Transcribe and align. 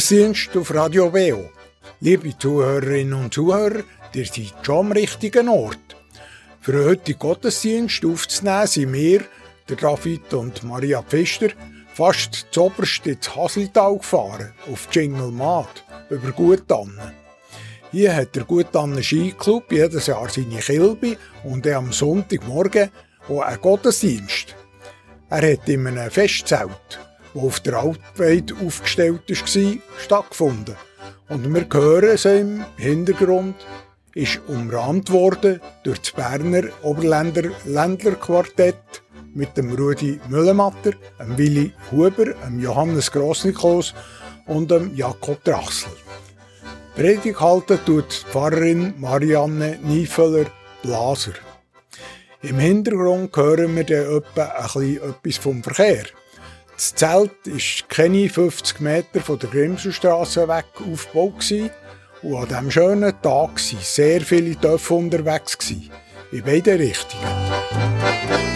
Gottesdienst 0.00 0.56
auf 0.56 0.72
Radio 0.72 1.12
Veo. 1.12 1.50
Liebe 2.00 2.32
Zuhörerinnen 2.38 3.12
und 3.12 3.34
Zuhörer, 3.34 3.82
ihr 4.14 4.24
seid 4.24 4.54
schon 4.62 4.86
am 4.86 4.92
richtigen 4.92 5.46
Ort. 5.46 5.94
Für 6.62 6.86
heutigen 6.86 7.18
Gottesdienst 7.18 8.02
aufzunehmen 8.06 8.66
sind 8.66 8.92
wir, 8.94 9.24
der 9.68 9.76
David 9.76 10.32
und 10.32 10.64
Maria 10.64 11.02
Pfister, 11.02 11.48
fast 11.92 12.46
zoberst 12.50 13.06
ins 13.06 13.36
Haseltal 13.36 13.98
gefahren, 13.98 14.54
auf 14.72 14.88
Jingelmaat, 14.90 15.84
über 16.08 16.32
Guttannen. 16.32 17.12
Hier 17.92 18.16
hat 18.16 18.34
der 18.34 18.44
Guttannen 18.44 19.02
Skiclub 19.02 19.70
jedes 19.70 20.06
Jahr 20.06 20.30
seine 20.30 20.60
Kilbe 20.60 21.18
und 21.44 21.66
am 21.66 21.92
Sonntagmorgen 21.92 22.88
auch 23.28 23.42
einen 23.42 23.60
Gottesdienst. 23.60 24.56
Er 25.28 25.52
hat 25.52 25.68
in 25.68 25.86
einem 25.86 26.10
Festzelt 26.10 27.09
wo 27.34 27.46
auf 27.46 27.60
der 27.60 27.74
Altweide 27.74 28.54
aufgestellt 28.64 29.22
war, 29.28 29.78
stattgefunden. 29.98 30.76
Und 31.28 31.54
wir 31.54 31.66
hören 31.72 32.10
es 32.10 32.24
im 32.24 32.64
Hintergrund, 32.76 33.54
ist 34.14 34.40
umrahmt 34.48 35.10
worden 35.10 35.60
durch 35.84 36.00
das 36.00 36.10
Berner 36.12 36.68
Oberländer 36.82 37.50
Ländlerquartett 37.64 39.02
mit 39.34 39.56
dem 39.56 39.72
Rudi 39.72 40.20
Müllematter, 40.28 40.92
dem 41.18 41.38
Willi 41.38 41.72
Huber, 41.92 42.34
dem 42.34 42.60
Johannes 42.60 43.10
Grossnikos 43.12 43.94
und 44.46 44.70
dem 44.70 44.94
Jakob 44.96 45.42
Drachsel. 45.44 45.92
Predigt 46.96 47.40
halten 47.40 47.78
tut 47.86 48.10
die 48.10 48.30
Pfarrerin 48.30 48.94
Marianne 48.98 49.78
Niefeler 49.82 50.46
Blaser. 50.82 51.34
Im 52.42 52.58
Hintergrund 52.58 53.36
hören 53.36 53.76
wir 53.76 53.84
dann 53.84 54.16
etwa 54.16 54.44
ein 54.44 54.62
bisschen 54.64 55.10
etwas 55.10 55.36
vom 55.36 55.62
Verkehr. 55.62 56.04
Das 56.80 56.94
Zelt 56.94 57.32
war 57.44 57.88
keine 57.88 58.30
50 58.30 58.80
Meter 58.80 59.20
von 59.20 59.38
der 59.38 59.50
Grimselstraße 59.50 60.48
weg 60.48 60.64
aufgebaut. 60.90 61.70
Und 62.22 62.34
an 62.34 62.48
diesem 62.48 62.70
schönen 62.70 63.12
Tag 63.20 63.50
waren 63.50 63.78
sehr 63.82 64.22
viele 64.22 64.58
Töpfe 64.58 64.94
unterwegs. 64.94 65.58
In 66.32 66.42
beide 66.42 66.78
Richtungen. 66.78 68.49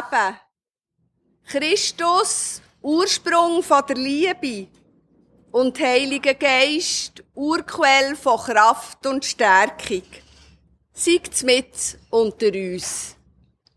Leben. 0.00 0.36
Christus, 1.46 2.62
Ursprung 2.82 3.62
von 3.62 3.82
der 3.86 3.96
Liebe. 3.96 4.68
Und 5.50 5.80
Heiliger 5.80 6.34
Geist, 6.34 7.24
Urquell 7.34 8.14
von 8.14 8.38
Kraft 8.38 9.04
und 9.06 9.24
Stärkung. 9.24 10.04
Siegt's 10.92 11.42
mit 11.42 11.98
unter 12.10 12.52
uns. 12.52 13.16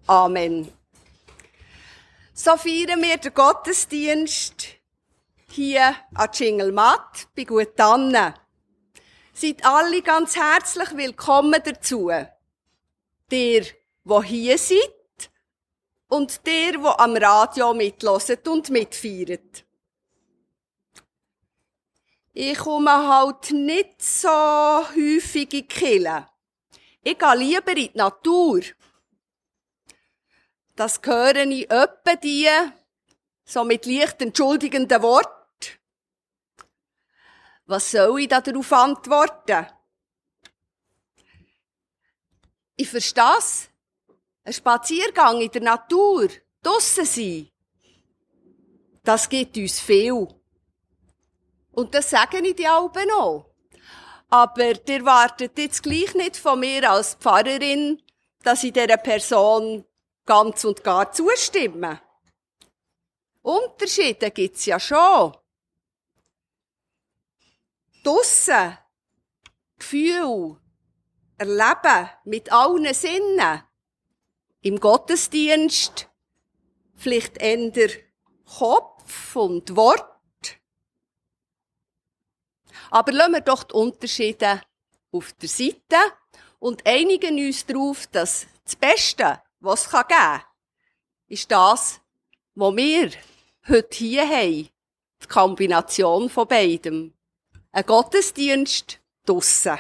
Amen. 0.06 0.72
So 2.34 2.58
feiern 2.58 3.02
wir 3.02 3.18
den 3.18 3.34
Gottesdienst 3.34 4.68
hier 5.50 5.96
an 6.14 6.32
Tschingelmatt 6.32 7.28
bei 7.36 7.44
Gut 7.44 7.80
Anne. 7.80 8.36
Seid 9.34 9.66
alle 9.66 10.02
ganz 10.02 10.36
herzlich 10.36 10.96
willkommen 10.96 11.62
dazu. 11.64 12.12
Dir, 13.32 13.66
wo 14.04 14.22
hier 14.22 14.58
seid 14.58 15.03
und 16.08 16.46
der, 16.46 16.82
wo 16.82 16.90
am 16.90 17.16
Radio 17.16 17.74
mitloset 17.74 18.48
und 18.48 18.70
mitfeiert. 18.70 19.66
Ich 22.34 22.58
komme 22.58 22.92
halt 22.92 23.52
nicht 23.52 24.02
so 24.02 24.28
häufig 24.30 25.54
in 25.54 25.68
die 25.68 26.26
Ich 27.04 27.18
gehe 27.20 27.36
lieber 27.36 27.72
in 27.72 27.76
die 27.76 27.92
Natur. 27.94 28.62
Das 30.76 31.00
höre 31.04 31.46
ich 31.46 31.70
öppe 31.70 32.18
die, 32.18 32.50
so 33.46 33.64
mit 33.64 33.86
leicht 33.86 34.22
entschuldigenden 34.22 35.02
Wort. 35.04 35.80
Was 37.66 37.92
soll 37.92 38.22
ich 38.22 38.28
da 38.28 38.42
darauf 38.42 38.74
antworten? 38.74 39.68
Ich 42.76 42.90
verstehe 42.90 43.38
es. 43.38 43.70
Ein 44.46 44.54
Spaziergang 44.54 45.42
in 45.42 45.52
der 45.52 45.62
Natur, 45.62 46.28
draussen 46.62 47.06
sein, 47.06 47.50
das 49.04 49.28
gibt 49.28 49.58
uns 49.58 49.80
viel. 49.80 50.28
Und 51.72 51.94
das 51.94 52.10
sagen 52.10 52.46
ich 52.46 52.56
die 52.56 52.68
Alben 52.68 53.10
auch. 53.12 53.54
Aber 54.30 54.88
ihr 54.90 55.06
wartet 55.06 55.58
jetzt 55.58 55.84
gleich 55.84 56.14
nicht 56.16 56.38
von 56.38 56.60
mir 56.60 56.90
als 56.90 57.16
Pfarrerin, 57.16 58.02
dass 58.44 58.64
ich 58.64 58.74
dieser 58.74 58.98
Person 58.98 59.86
ganz 60.26 60.64
und 60.64 60.84
gar 60.84 61.12
zustimme. 61.12 62.02
Unterschiede 63.42 64.32
gibt's 64.32 64.66
ja 64.66 64.80
schon. 64.80 65.36
Draussen, 68.04 68.78
Gefühl, 69.78 70.58
Erleben 71.38 72.10
mit 72.26 72.52
allen 72.52 72.94
Sinnen, 72.94 73.64
im 74.64 74.80
Gottesdienst 74.80 76.10
vielleicht 76.96 77.38
eher 77.38 77.90
Kopf 78.58 79.36
und 79.36 79.76
Wort. 79.76 80.10
Aber 82.90 83.12
lassen 83.12 83.34
wir 83.34 83.42
doch 83.42 83.64
die 83.64 83.74
Unterschiede 83.74 84.62
auf 85.12 85.34
der 85.34 85.50
Seite 85.50 85.98
und 86.60 86.86
einigen 86.88 87.38
uns 87.38 87.66
darauf, 87.66 88.08
dass 88.08 88.48
das 88.64 88.76
Beste, 88.76 89.42
was 89.60 89.86
es 89.86 89.92
geben 89.92 90.08
kann, 90.08 90.42
ist 91.28 91.52
das, 91.52 92.00
was 92.56 92.76
wir 92.76 93.12
heute 93.68 93.98
hier 93.98 94.28
haben. 94.28 94.70
Die 95.22 95.28
Kombination 95.28 96.30
von 96.30 96.48
beidem. 96.48 97.14
Ein 97.72 97.86
Gottesdienst 97.86 99.00
draussen. 99.26 99.80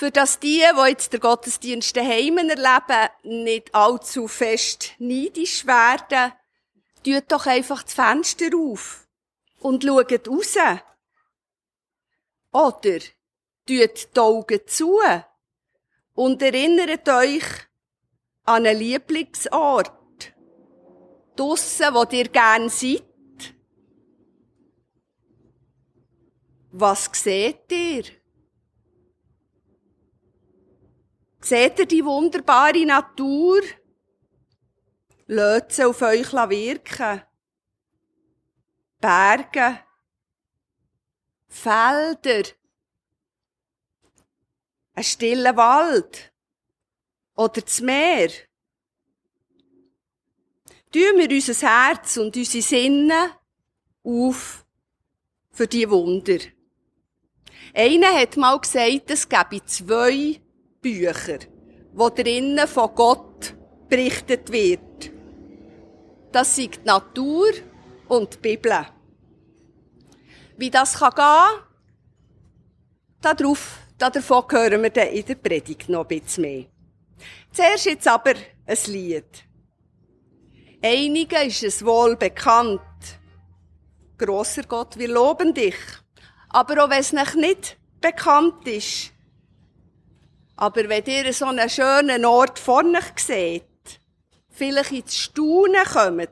Für 0.00 0.10
dass 0.10 0.40
die, 0.40 0.64
die 0.64 0.88
jetzt 0.88 1.12
den 1.12 1.20
Gottesdienst 1.20 1.94
daheim 1.94 2.38
erleben, 2.38 3.10
nicht 3.22 3.74
allzu 3.74 4.28
fest 4.28 4.92
neidisch 4.98 5.66
werden, 5.66 6.32
tut 7.04 7.24
doch 7.28 7.44
einfach 7.44 7.82
das 7.82 7.92
Fenster 7.92 8.46
auf 8.56 9.06
und 9.58 9.84
schaut 9.84 10.26
raus. 10.26 10.56
Oder 12.50 13.00
tut 13.66 14.16
die 14.16 14.18
Augen 14.18 14.60
zu 14.66 15.00
und 16.14 16.40
erinnert 16.40 17.06
euch 17.06 17.44
an 18.44 18.64
einen 18.64 18.78
Lieblingsort. 18.78 19.92
Draussen, 21.36 21.92
wo 21.92 22.04
ihr 22.10 22.28
gern 22.28 22.70
seid. 22.70 23.04
Was 26.72 27.10
seht 27.12 27.70
ihr? 27.70 28.19
Seht 31.40 31.78
ihr 31.78 31.86
die 31.86 32.04
wunderbare 32.04 32.84
Natur? 32.84 33.62
Lasst 35.26 35.72
sie 35.72 35.84
auf 35.84 36.02
euch 36.02 36.32
wirken. 36.32 37.22
Berge, 39.00 39.80
Felder, 41.48 42.42
ein 44.94 45.04
stiller 45.04 45.56
Wald 45.56 46.32
oder 47.34 47.62
das 47.62 47.80
Meer. 47.80 48.28
Tun 50.92 51.16
wir 51.16 51.30
unser 51.30 51.66
Herz 51.66 52.18
und 52.18 52.36
unsere 52.36 52.62
Sinne 52.62 53.30
auf 54.02 54.66
für 55.50 55.66
die 55.66 55.88
Wunder. 55.88 56.38
Einer 57.72 58.12
hat 58.14 58.36
mal 58.36 58.58
gesagt, 58.58 59.10
es 59.10 59.28
gäbe 59.28 59.64
zwei 59.64 60.40
Bücher, 60.80 61.38
wo 61.92 62.08
drinnen 62.08 62.66
von 62.66 62.94
Gott 62.94 63.54
berichtet 63.88 64.50
wird. 64.50 65.10
Das 66.32 66.56
sind 66.56 66.76
die 66.76 66.86
Natur 66.86 67.50
und 68.08 68.34
die 68.34 68.38
Bibel. 68.38 68.86
Wie 70.56 70.70
das 70.70 70.98
gehen 70.98 71.10
kann, 71.10 71.60
darauf, 73.20 73.78
davon 73.98 74.44
hören 74.50 74.82
wir 74.82 74.90
dann 74.90 75.08
in 75.08 75.24
der 75.26 75.34
Predigt 75.34 75.88
noch 75.88 76.08
ein 76.08 76.20
bisschen 76.20 76.42
mehr. 76.42 76.66
Zuerst 77.52 77.86
jetzt 77.86 78.08
aber 78.08 78.34
ein 78.66 78.78
Lied. 78.86 79.44
Einigen 80.82 81.46
ist 81.46 81.62
es 81.62 81.84
wohl 81.84 82.16
bekannt. 82.16 82.80
Grosser 84.16 84.62
Gott, 84.62 84.98
wir 84.98 85.08
loben 85.08 85.52
dich. 85.52 85.76
Aber 86.48 86.84
auch 86.84 86.90
wenn 86.90 87.00
es 87.00 87.12
noch 87.12 87.34
nicht 87.34 87.76
bekannt 88.00 88.66
ist. 88.66 89.12
Aber 90.60 90.86
wenn 90.90 91.06
ihr 91.06 91.32
so 91.32 91.46
einen 91.46 91.70
schönen 91.70 92.26
Ort 92.26 92.58
vor 92.58 92.84
euch 92.84 93.18
seht, 93.18 93.64
vielleicht 94.50 94.92
ins 94.92 95.16
Staunen 95.16 95.84
kommt, 95.90 96.28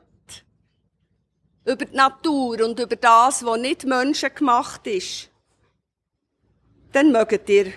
über 1.65 1.85
die 1.85 1.95
Natur 1.95 2.63
und 2.63 2.79
über 2.79 2.95
das, 2.95 3.43
was 3.43 3.59
nicht 3.59 3.85
menschengemacht 3.85 4.85
ist, 4.85 5.31
dann 6.91 7.11
mögt 7.11 7.49
ihr 7.49 7.73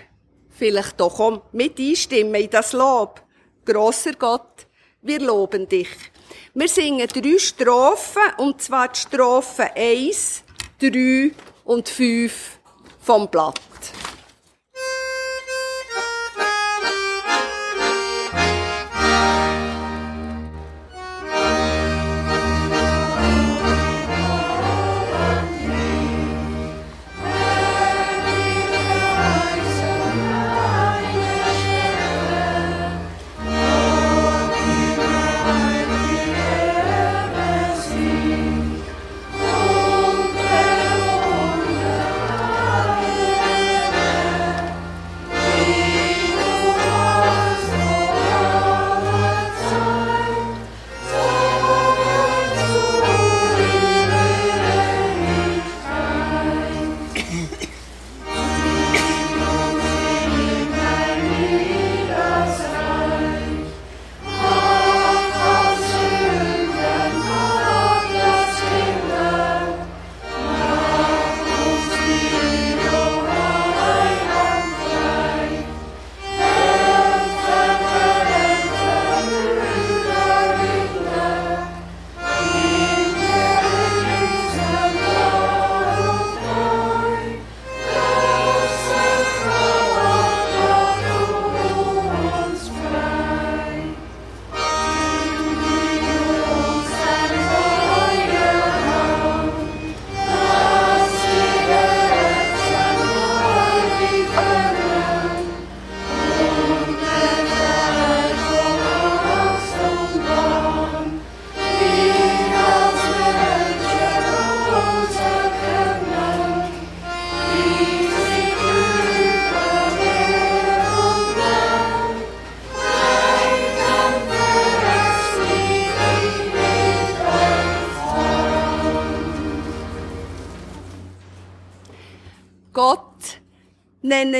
vielleicht 0.51 0.99
doch 0.99 1.19
auch 1.19 1.41
mit 1.53 1.79
einstimmen 1.79 2.35
in 2.35 2.51
das 2.51 2.73
Lob. 2.73 3.23
Grosser 3.65 4.13
Gott, 4.13 4.67
wir 5.01 5.21
loben 5.21 5.67
dich. 5.67 5.89
Wir 6.53 6.67
singen 6.67 7.07
drei 7.07 7.39
Strophen, 7.39 8.31
und 8.37 8.61
zwar 8.61 8.89
die 8.89 8.99
Strophen 8.99 9.69
1, 9.75 10.43
3 10.79 11.31
und 11.63 11.89
5 11.89 12.59
vom 12.99 13.27
Blatt. 13.27 13.59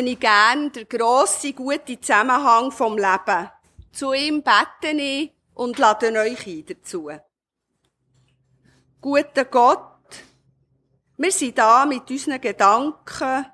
Ich 0.07 0.19
gern 0.19 0.71
der 0.71 0.85
grosse, 0.85 1.53
gute 1.53 1.99
Zusammenhang 1.99 2.71
vom 2.71 2.97
Leben. 2.97 3.49
Zu 3.91 4.13
ihm 4.13 4.43
bete 4.43 4.95
ich 4.95 5.31
und 5.53 5.77
lade 5.77 6.11
euch 6.11 6.47
ein 6.47 6.65
dazu. 6.65 7.09
Guter 9.01 9.45
Gott, 9.45 9.93
wir 11.17 11.31
sind 11.31 11.57
da 11.57 11.85
mit 11.85 12.09
unseren 12.09 12.41
Gedanken, 12.41 13.45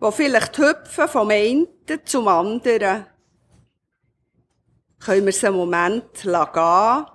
die 0.00 0.12
vielleicht 0.12 0.58
hüpfen 0.58 1.08
vom 1.08 1.30
einen 1.30 1.68
zum 2.04 2.28
anderen. 2.28 3.06
Können 4.98 5.24
wir 5.24 5.30
es 5.30 5.44
einen 5.44 5.56
Moment 5.56 6.22
gehen 6.22 7.06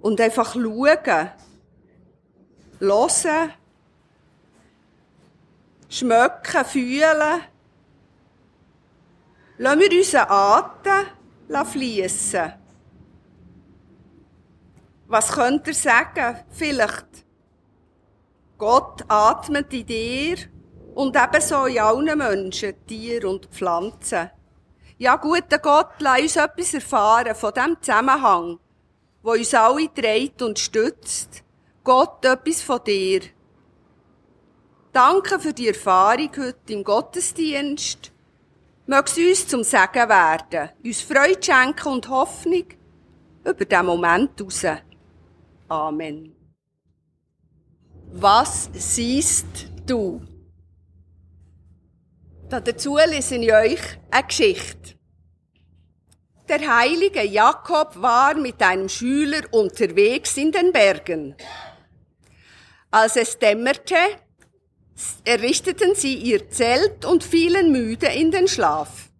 und 0.00 0.20
einfach 0.20 0.54
schauen, 0.54 1.30
hören, 2.80 3.52
schmecken, 5.88 6.64
fühlen. 6.64 7.42
Lassen 9.58 9.80
wir 9.80 9.98
unseren 9.98 10.26
Atem 10.28 11.66
fließen. 11.66 12.52
Was 15.08 15.32
könnt 15.32 15.66
ihr 15.68 15.74
sagen? 15.74 16.38
Vielleicht, 16.50 17.06
Gott 18.58 19.04
atmet 19.08 19.72
in 19.72 19.86
dir 19.86 20.36
und 20.94 21.16
ebenso 21.16 21.66
in 21.66 21.78
allen 21.78 22.18
Menschen, 22.18 22.74
Tieren 22.86 23.30
und 23.30 23.46
Pflanzen. 23.46 24.30
Ja, 24.98 25.16
guter 25.16 25.58
Gott, 25.58 25.92
lass 25.98 26.22
uns 26.22 26.36
etwas 26.36 26.74
erfahren 26.74 27.34
von 27.34 27.52
dem 27.52 27.76
Zusammenhang, 27.80 28.58
wo 29.22 29.32
uns 29.32 29.54
alle 29.54 29.92
trägt 29.92 30.42
und 30.42 30.58
stützt. 30.58 31.44
Gott, 31.84 32.24
etwas 32.24 32.62
von 32.62 32.82
dir. 32.82 33.20
Danke 34.96 35.38
für 35.38 35.52
die 35.52 35.68
Erfahrung 35.68 36.30
heute 36.38 36.72
im 36.72 36.82
Gottesdienst. 36.82 38.12
Möge 38.86 39.10
es 39.10 39.18
uns 39.18 39.46
zum 39.46 39.62
Segen 39.62 40.08
werden, 40.08 40.70
uns 40.82 41.02
Freude 41.02 41.38
schenken 41.42 41.88
und 41.88 42.08
Hoffnung 42.08 42.64
über 43.44 43.52
diesen 43.66 43.84
Moment 43.84 44.40
raus. 44.40 44.64
Amen. 45.68 46.34
Was 48.12 48.70
siehst 48.72 49.68
du? 49.84 50.22
Dazu 52.48 52.96
lese 52.96 53.36
ich 53.36 53.52
euch 53.52 53.80
eine 54.10 54.26
Geschichte. 54.26 54.94
Der 56.48 56.74
heilige 56.74 57.22
Jakob 57.22 58.00
war 58.00 58.34
mit 58.34 58.62
einem 58.62 58.88
Schüler 58.88 59.42
unterwegs 59.50 60.38
in 60.38 60.52
den 60.52 60.72
Bergen. 60.72 61.36
Als 62.90 63.16
es 63.16 63.38
dämmerte, 63.38 64.24
errichteten 65.24 65.94
sie 65.94 66.14
ihr 66.14 66.48
Zelt 66.50 67.04
und 67.04 67.24
fielen 67.24 67.72
müde 67.72 68.06
in 68.06 68.30
den 68.30 68.48
Schlaf. 68.48 69.10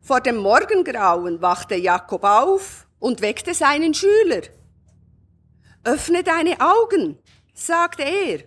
Vor 0.00 0.20
dem 0.20 0.36
Morgengrauen 0.36 1.40
wachte 1.40 1.74
Jakob 1.74 2.24
auf 2.24 2.86
und 2.98 3.20
weckte 3.20 3.54
seinen 3.54 3.94
Schüler. 3.94 4.42
Öffne 5.82 6.22
deine 6.22 6.60
Augen, 6.60 7.18
sagte 7.54 8.02
er, 8.02 8.44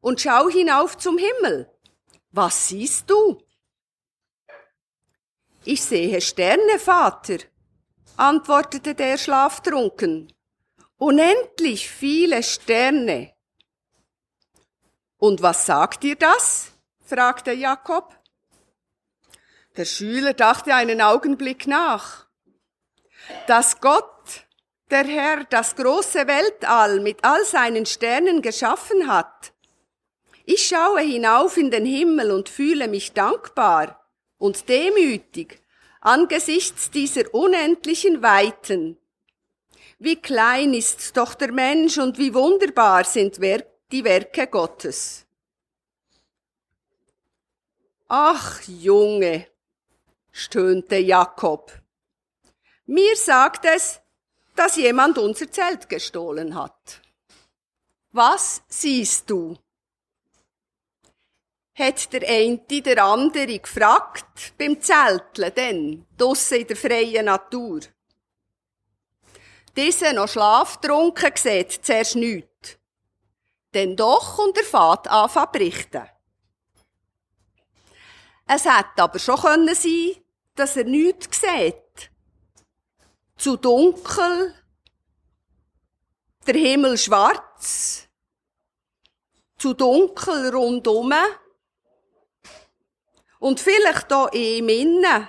und 0.00 0.20
schau 0.20 0.48
hinauf 0.48 0.96
zum 0.96 1.18
Himmel. 1.18 1.70
Was 2.32 2.68
siehst 2.68 3.10
du? 3.10 3.42
Ich 5.64 5.82
sehe 5.82 6.20
Sterne, 6.20 6.78
Vater, 6.78 7.38
antwortete 8.16 8.94
der 8.94 9.18
Schlaftrunken. 9.18 10.32
Unendlich 10.96 11.90
viele 11.90 12.42
Sterne. 12.42 13.32
Und 15.20 15.42
was 15.42 15.66
sagt 15.66 16.02
dir 16.02 16.16
das? 16.16 16.72
fragte 17.04 17.52
Jakob. 17.52 18.16
Der 19.76 19.84
Schüler 19.84 20.32
dachte 20.32 20.74
einen 20.74 21.02
Augenblick 21.02 21.66
nach. 21.66 22.26
Dass 23.46 23.82
Gott, 23.82 24.46
der 24.90 25.04
Herr, 25.04 25.44
das 25.44 25.76
große 25.76 26.26
Weltall 26.26 27.00
mit 27.00 27.22
all 27.22 27.44
seinen 27.44 27.84
Sternen 27.84 28.40
geschaffen 28.40 29.12
hat. 29.12 29.52
Ich 30.46 30.66
schaue 30.66 31.02
hinauf 31.02 31.58
in 31.58 31.70
den 31.70 31.84
Himmel 31.84 32.30
und 32.30 32.48
fühle 32.48 32.88
mich 32.88 33.12
dankbar 33.12 34.02
und 34.38 34.70
demütig 34.70 35.62
angesichts 36.00 36.90
dieser 36.90 37.34
unendlichen 37.34 38.22
Weiten. 38.22 38.96
Wie 39.98 40.16
klein 40.16 40.72
ist 40.72 41.18
doch 41.18 41.34
der 41.34 41.52
Mensch 41.52 41.98
und 41.98 42.16
wie 42.16 42.32
wunderbar 42.32 43.04
sind 43.04 43.38
die 43.90 44.04
Werke 44.04 44.46
Gottes. 44.46 45.26
Ach, 48.08 48.60
Junge, 48.62 49.46
stöhnte 50.32 50.96
Jakob. 50.96 51.72
Mir 52.86 53.16
sagt 53.16 53.64
es, 53.64 54.00
dass 54.56 54.76
jemand 54.76 55.16
unser 55.18 55.50
Zelt 55.50 55.88
gestohlen 55.88 56.54
hat. 56.54 57.00
Was 58.12 58.62
siehst 58.68 59.30
du? 59.30 59.56
Hat 61.74 62.12
der 62.12 62.28
eine 62.28 62.58
der 62.58 63.04
andere 63.04 63.58
gefragt 63.58 64.52
beim 64.58 64.80
Zelteln 64.80 65.54
denn, 65.54 66.06
draussen 66.18 66.58
in 66.58 66.66
der 66.66 66.76
freien 66.76 67.26
Natur. 67.26 67.80
Dieser 69.76 70.12
noch 70.12 70.28
schlaftrunken 70.28 71.32
sieht 71.36 71.84
zuerst 71.84 72.16
nichts. 72.16 72.49
Denn 73.74 73.96
doch 73.96 74.38
und 74.38 74.56
er 74.56 74.64
fährt 74.64 75.08
an 75.08 75.52
berichten. 75.52 76.08
Es 78.46 78.64
hätte 78.64 79.02
aber 79.02 79.18
schon 79.18 79.36
können 79.36 79.74
sein, 79.74 80.16
dass 80.56 80.76
er 80.76 80.84
nichts 80.84 81.40
sieht. 81.40 82.10
Zu 83.36 83.56
dunkel, 83.56 84.54
der 86.46 86.54
Himmel 86.54 86.98
schwarz, 86.98 88.08
zu 89.56 89.72
dunkel 89.72 90.50
rundum 90.50 91.12
und 93.38 93.60
vielleicht 93.60 94.10
da 94.10 94.26
im 94.26 94.68
Innen, 94.68 95.28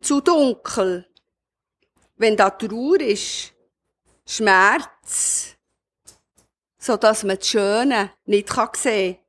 zu 0.00 0.20
dunkel, 0.20 1.04
wenn 2.16 2.36
da 2.36 2.50
Trauer 2.50 3.00
ist, 3.00 3.52
Schmerz, 4.24 5.57
so 6.88 6.96
dass 6.96 7.22
man 7.22 7.36
das 7.36 7.46
Schöne 7.46 8.12
nicht 8.24 8.48
sehen 8.48 9.16
kann. 9.16 9.24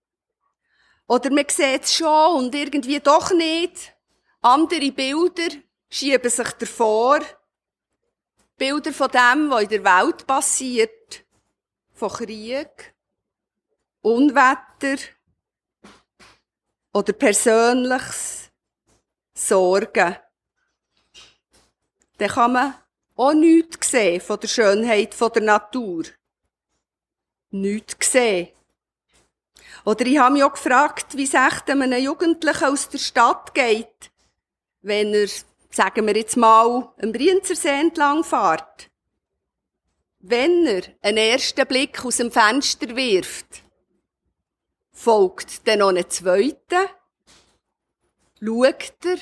Oder 1.07 1.29
man 1.29 1.43
sieht 1.49 1.83
es 1.83 1.93
schon 1.93 2.37
und 2.37 2.55
irgendwie 2.55 3.01
doch 3.01 3.31
nicht. 3.31 3.93
Andere 4.41 4.93
Bilder 4.93 5.57
schieben 5.89 6.29
sich 6.29 6.51
davor. 6.53 7.19
Bilder 8.55 8.93
von 8.93 9.11
dem, 9.11 9.49
was 9.49 9.63
in 9.63 9.69
der 9.69 9.83
Welt 9.83 10.25
passiert. 10.25 11.25
Von 11.91 12.09
Krieg, 12.09 12.95
Unwetter 14.01 14.95
oder 16.93 17.11
persönliches 17.11 18.51
Sorgen. 19.33 20.15
Dann 22.19 22.29
kann 22.29 22.53
man 22.53 22.75
auch 23.17 23.33
nichts 23.33 23.91
sehen 23.91 24.21
von 24.21 24.39
der 24.39 24.47
Schönheit 24.47 25.19
der 25.19 25.41
Natur. 25.41 26.03
Nichts 27.51 28.11
sehen. 28.11 28.49
Oder 29.85 30.05
ich 30.05 30.19
habe 30.19 30.33
mich 30.33 30.43
auch 30.43 30.53
gefragt, 30.53 31.15
wie 31.17 31.23
es 31.23 31.33
echt 31.33 31.69
einem 31.69 31.91
Jugendlichen 31.93 32.65
aus 32.65 32.89
der 32.89 32.97
Stadt 32.97 33.53
geht, 33.53 34.11
wenn 34.81 35.13
er, 35.13 35.27
sagen 35.71 36.05
wir 36.05 36.15
jetzt 36.15 36.37
mal, 36.37 36.93
am 37.01 37.11
Brienzersee 37.11 37.79
entlang 37.79 38.23
fährt. 38.23 38.89
Wenn 40.19 40.67
er 40.67 40.83
einen 41.01 41.17
ersten 41.17 41.65
Blick 41.65 42.03
aus 42.03 42.17
dem 42.17 42.31
Fenster 42.31 42.95
wirft, 42.95 43.63
folgt 44.91 45.65
dann 45.67 45.79
noch 45.79 45.95
ein 45.95 46.09
zweiter, 46.09 46.89
schaut 48.41 49.05
er, 49.05 49.17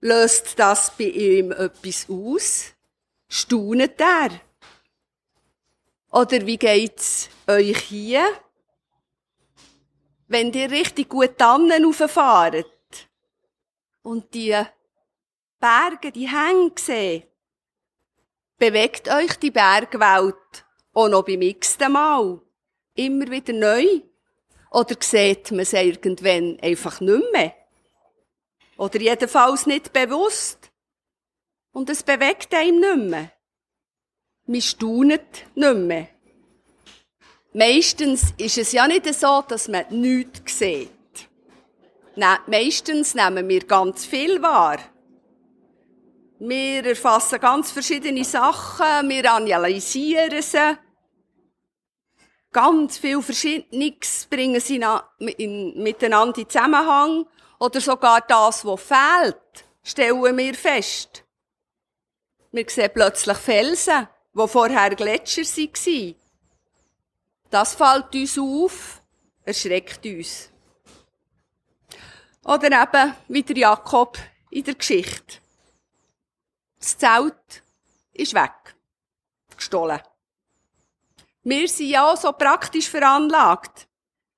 löst 0.00 0.58
das 0.58 0.92
bei 0.96 1.04
ihm 1.04 1.50
etwas 1.50 2.08
aus, 2.08 2.66
staunet 3.28 4.00
er. 4.00 4.30
Oder 6.14 6.46
wie 6.46 6.58
geht's 6.58 7.28
euch 7.48 7.78
hier? 7.80 8.24
wenn 10.34 10.52
ihr 10.52 10.70
richtig 10.70 11.08
gut 11.08 11.38
Tannen 11.38 11.84
rauffahrt 11.84 12.66
und 14.02 14.32
die 14.34 14.60
Berge, 15.60 16.12
die 16.12 16.28
Hänge 16.28 16.72
seht, 16.76 17.28
bewegt 18.58 19.08
euch 19.08 19.36
die 19.36 19.50
Bergwelt 19.50 20.64
auch 20.92 21.08
noch 21.08 21.24
beim 21.24 21.42
x-ten 21.42 21.92
Mal. 21.92 22.40
Immer 22.94 23.30
wieder 23.30 23.52
neu. 23.52 24.02
Oder 24.70 24.96
seht 25.00 25.50
man 25.50 25.60
es 25.60 25.72
irgendwann 25.72 26.58
einfach 26.60 27.00
nicht 27.00 27.32
mehr? 27.32 27.54
Oder 28.76 29.00
jedenfalls 29.00 29.66
nicht 29.66 29.92
bewusst. 29.92 30.70
Und 31.72 31.90
es 31.90 32.02
bewegt 32.02 32.52
einem 32.54 32.80
nicht 32.80 33.10
mehr. 33.10 33.32
Man 34.46 34.60
staunet 34.60 35.46
nicht 35.54 35.74
mehr. 35.76 36.08
Meistens 37.54 38.34
ist 38.36 38.58
es 38.58 38.72
ja 38.72 38.86
nicht 38.86 39.12
so, 39.14 39.42
dass 39.46 39.68
man 39.68 39.84
nichts 39.90 40.58
sieht. 40.58 40.90
Nein, 42.16 42.38
meistens 42.46 43.14
nehmen 43.14 43.48
wir 43.48 43.60
ganz 43.60 44.04
viel 44.04 44.42
wahr. 44.42 44.78
Wir 46.40 46.84
erfassen 46.84 47.40
ganz 47.40 47.70
verschiedene 47.70 48.24
Sachen, 48.24 49.08
wir 49.08 49.32
analysieren 49.32 50.42
sie. 50.42 50.76
Ganz 52.52 52.98
viel 52.98 53.22
Verschiedenes 53.22 54.26
bringen 54.28 54.60
sie 54.60 54.80
miteinander 55.18 56.38
in 56.38 56.48
Zusammenhang. 56.48 57.26
Oder 57.58 57.80
sogar 57.80 58.20
das, 58.20 58.64
was 58.64 58.82
fehlt, 58.82 59.64
stellen 59.82 60.36
wir 60.36 60.54
fest. 60.54 61.24
Wir 62.52 62.68
sehen 62.68 62.90
plötzlich 62.92 63.38
Felsen, 63.38 64.08
die 64.34 64.48
vorher 64.48 64.94
Gletscher 64.94 65.42
waren. 65.42 66.14
Das 67.50 67.74
fällt 67.74 68.14
uns 68.14 68.38
auf, 68.38 69.02
erschreckt 69.44 70.04
uns. 70.04 70.50
Oder 72.44 72.82
eben 72.82 73.14
wie 73.28 73.42
der 73.42 73.56
Jakob 73.56 74.18
in 74.50 74.64
der 74.64 74.74
Geschichte. 74.74 75.38
Das 76.78 76.98
Zelt 76.98 77.62
ist 78.12 78.34
weg. 78.34 78.74
Gestohlen. 79.56 80.00
Wir 81.42 81.68
sind 81.68 81.88
ja 81.88 82.16
so 82.16 82.32
praktisch 82.32 82.90
veranlagt. 82.90 83.86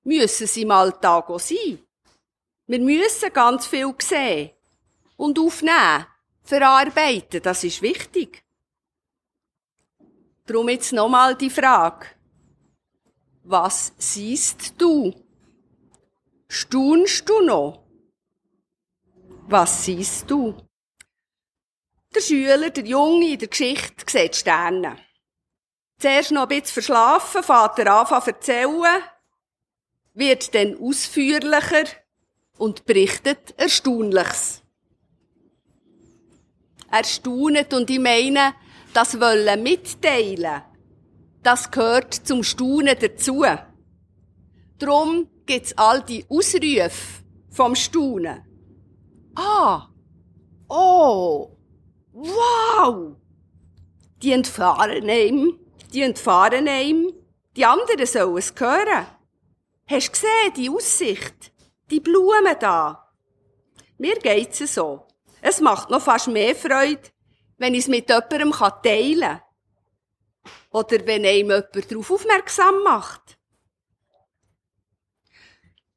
Müssen 0.03 0.47
sie 0.47 0.61
im 0.61 0.71
Alltag 0.71 1.29
auch 1.29 1.39
sein. 1.39 1.79
Wir 2.67 2.79
müssen 2.79 3.33
ganz 3.33 3.65
viel 3.65 3.93
sehen. 3.99 4.51
Und 5.17 5.39
aufnehmen. 5.39 6.05
Verarbeiten. 6.43 7.41
Das 7.41 7.63
ist 7.63 7.81
wichtig. 7.81 8.43
Darum 10.47 10.69
jetzt 10.69 10.93
nochmal 10.93 11.35
die 11.35 11.49
Frage. 11.49 12.07
Was 13.43 13.91
siehst 13.97 14.73
du? 14.77 15.13
Stunst 16.47 17.27
du 17.27 17.41
noch? 17.41 17.83
Was 19.49 19.83
siehst 19.83 20.31
du? 20.31 20.55
Der 22.15 22.21
Schüler, 22.21 22.69
der 22.69 22.85
Junge 22.85 23.33
in 23.33 23.39
der 23.39 23.49
Geschichte, 23.49 24.05
sieht 24.07 24.37
Sterne. 24.37 24.97
Zuerst 25.99 26.31
noch 26.31 26.43
ein 26.43 26.47
bisschen 26.47 26.73
verschlafen, 26.73 27.43
Vater 27.43 27.91
an 27.91 28.07
zu 28.07 28.29
erzählen, 28.29 29.03
wird 30.13 30.55
dann 30.55 30.79
ausführlicher 30.79 31.85
und 32.57 32.85
berichtet 32.85 33.53
Erstaunliches. 33.57 34.61
Erstaunet 36.89 37.73
und 37.73 37.89
ich 37.89 37.99
meine, 37.99 38.55
das 38.93 39.19
wollen 39.19 39.63
mitteilen 39.63 40.61
das 41.47 41.71
gehört 41.71 42.13
zum 42.13 42.43
Staunen 42.43 42.97
dazu. 42.99 43.45
Drum 44.79 45.29
gibt's 45.45 45.77
all 45.77 46.01
die 46.03 46.25
Ausrufe 46.27 47.23
vom 47.49 47.73
Staunen. 47.73 48.43
Ah! 49.33 49.87
Oh! 50.67 51.55
Wow! 52.11 53.15
Die 54.21 54.33
entfahren 54.33 55.07
ihm, 55.07 55.57
die 55.93 56.01
entfahren 56.01 56.67
ihm, 56.67 57.13
die 57.55 57.63
anderen 57.63 58.05
sollen 58.05 58.37
es 58.37 58.53
hören. 58.57 59.05
Hast 59.89 60.07
du 60.07 60.11
gesehen, 60.11 60.53
die 60.57 60.69
Aussicht? 60.69 61.53
Die 61.89 62.01
Blumen 62.01 62.57
da? 62.59 63.09
Mir 63.97 64.15
geht's 64.15 64.59
so. 64.73 65.07
Es 65.41 65.61
macht 65.61 65.89
noch 65.89 66.01
fast 66.01 66.27
mehr 66.27 66.53
Freude, 66.55 67.09
wenn 67.57 67.73
ich 67.73 67.81
es 67.81 67.87
mit 67.87 68.09
jemandem 68.09 68.51
teilen 68.83 69.21
kann. 69.21 69.41
Oder 70.71 71.05
wenn 71.05 71.25
einem 71.25 71.49
jemand 71.49 71.91
darauf 71.91 72.11
aufmerksam 72.11 72.83
macht. 72.83 73.37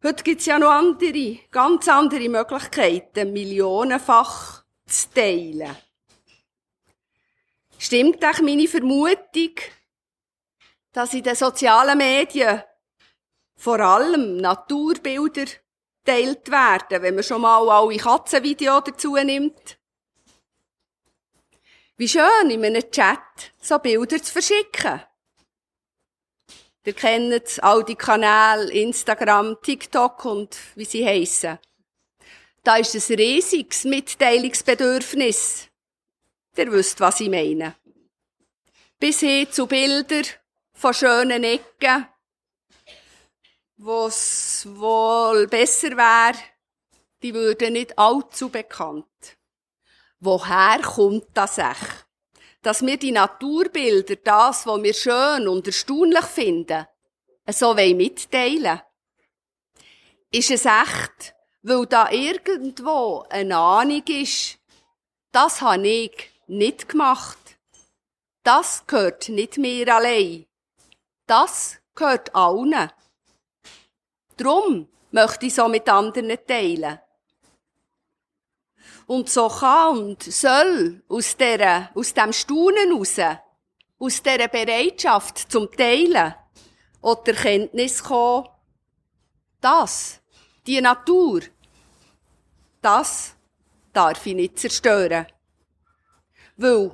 Heute 0.03 0.25
gibt's 0.25 0.47
ja 0.47 0.59
noch 0.59 0.71
andere, 0.71 1.41
ganz 1.51 1.87
andere 1.89 2.29
Möglichkeiten, 2.29 3.33
millionenfach 3.33 4.65
zu 4.87 5.11
teilen. 5.11 5.77
Stimmt 7.79 8.25
auch 8.25 8.41
meine 8.41 8.67
Vermutung, 8.67 9.55
dass 10.93 11.15
in 11.15 11.23
den 11.23 11.35
sozialen 11.35 11.99
Medien 11.99 12.63
vor 13.57 13.81
allem 13.81 14.39
Naturbilder 14.39 15.45
teilt 16.05 16.51
werden, 16.51 17.03
wenn 17.03 17.15
man 17.15 17.25
schon 17.25 17.43
mal 17.43 17.69
alle 17.69 17.97
Katzenvideos 17.97 18.85
dazu 18.85 19.17
nimmt? 19.17 19.80
Wie 22.01 22.09
schön, 22.09 22.49
in 22.49 22.65
einem 22.65 22.91
Chat 22.91 23.53
so 23.61 23.79
Bilder 23.79 24.23
zu 24.23 24.33
verschicken. 24.33 25.03
Ihr 26.87 26.95
kennt 26.95 27.63
all 27.63 27.85
die 27.85 27.95
Kanäle, 27.95 28.73
Instagram, 28.73 29.59
TikTok 29.61 30.25
und 30.25 30.57
wie 30.77 30.87
sie 30.87 31.05
heissen. 31.05 31.59
Da 32.65 32.77
ist 32.77 32.95
ein 32.95 33.17
riesiges 33.17 33.85
Mitteilungsbedürfnis. 33.85 35.69
Ihr 36.57 36.73
wisst, 36.73 37.01
was 37.01 37.21
ich 37.21 37.29
meine. 37.29 37.75
Bis 38.99 39.21
hin 39.21 39.53
zu 39.53 39.67
Bildern 39.67 40.25
von 40.73 40.95
schönen 40.95 41.45
Ecken, 41.45 42.07
wo 43.77 44.07
es 44.07 44.67
wohl 44.71 45.47
besser 45.49 45.95
wäre, 45.99 46.39
die 47.23 47.35
würden 47.35 47.75
nicht 47.75 47.99
allzu 47.99 48.49
bekannt. 48.49 49.05
Woher 50.21 50.81
kommt 50.83 51.29
das 51.33 51.57
echt? 51.57 52.07
Dass 52.63 52.85
wir 52.85 52.99
die 52.99 53.13
Naturbilder, 53.13 54.17
das, 54.17 54.67
was 54.67 54.83
wir 54.83 54.93
schön 54.93 55.49
und 55.49 55.67
erstaunlich 55.67 56.25
finden, 56.27 56.87
so 57.49 57.73
mitteilen 57.75 58.83
Ist 60.31 60.51
es 60.51 60.67
echt, 60.67 61.35
weil 61.63 61.87
da 61.87 62.11
irgendwo 62.11 63.25
eine 63.31 63.57
Ahnung 63.57 64.03
ist, 64.07 64.59
das 65.33 65.63
habe 65.63 65.89
ich 65.89 66.31
nicht 66.47 66.89
gemacht. 66.89 67.39
Das 68.43 68.87
gehört 68.87 69.31
nicht 69.31 69.57
mir 69.57 69.95
allein. 69.95 70.47
Das 71.27 71.79
gehört 71.95 72.35
allen. 72.35 72.91
Drum 74.37 74.89
möchte 75.13 75.47
ich 75.47 75.55
so 75.55 75.69
mit 75.69 75.89
anderen 75.89 76.37
teilen. 76.47 77.01
Und 79.11 79.29
so 79.29 79.49
kann 79.49 79.99
und 79.99 80.23
soll 80.23 81.03
aus, 81.09 81.37
der, 81.37 81.91
aus 81.97 82.15
dem 82.15 82.33
Staunen 82.33 82.93
raus, 82.93 83.19
aus 83.99 84.23
dieser 84.23 84.47
Bereitschaft 84.47 85.51
zum 85.51 85.69
Teilen 85.73 86.33
oder 87.03 87.21
der 87.25 87.35
Erkenntnis 87.35 88.05
kommen, 88.05 88.47
das, 89.61 90.21
die 90.65 90.81
Natur, 90.81 91.41
das 92.81 93.35
darf 93.93 94.25
ich 94.27 94.35
nicht 94.37 94.61
zerstören. 94.61 95.27
Weil 96.57 96.93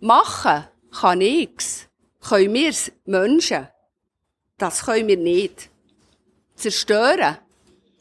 machen 0.00 0.68
kann 1.00 1.16
nichts, 1.16 1.88
können 2.28 2.52
wir 2.52 2.74
Menschen. 3.06 3.68
Das 4.58 4.84
können 4.84 5.08
wir 5.08 5.16
nicht. 5.16 5.70
Zerstören 6.56 7.38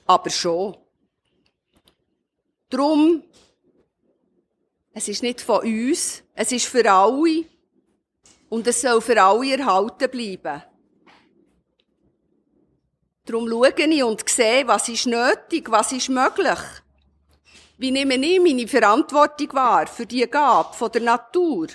aber 0.05 0.29
schon. 0.31 0.75
Drum 2.69 3.23
es 4.97 5.07
ist 5.07 5.21
nicht 5.21 5.41
von 5.41 5.59
uns, 5.59 6.23
es 6.33 6.51
ist 6.51 6.65
für 6.65 6.91
alle 6.91 7.45
und 8.49 8.65
es 8.65 8.81
soll 8.81 8.99
für 8.99 9.21
alle 9.21 9.55
erhalten 9.55 10.09
bleiben. 10.09 10.63
Darum 13.23 13.47
schaue 13.47 13.75
ich 13.77 14.03
und 14.03 14.27
sehe, 14.27 14.67
was 14.67 14.89
ist 14.89 15.05
nötig, 15.05 15.69
was 15.69 15.91
ist 15.91 16.09
möglich. 16.09 16.57
Wie 17.77 17.91
nehme 17.91 18.15
ich 18.15 18.41
meine 18.41 18.67
Verantwortung 18.67 19.53
wahr 19.53 19.85
für 19.85 20.07
die 20.07 20.27
Gabe 20.27 20.73
von 20.73 20.91
der 20.91 21.01
Natur? 21.03 21.67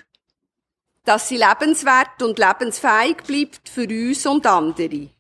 Dass 1.05 1.29
sie 1.29 1.37
lebenswert 1.37 2.21
und 2.25 2.41
lebensfähig 2.41 3.19
bleibt 3.19 3.69
für 3.69 3.87
uns 3.87 4.27
und 4.27 4.45
andere. 4.47 5.11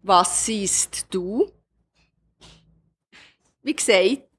Was 0.00 0.46
siehst 0.46 1.08
du? 1.10 1.46
Wie 3.62 3.76
gesagt, 3.76 4.29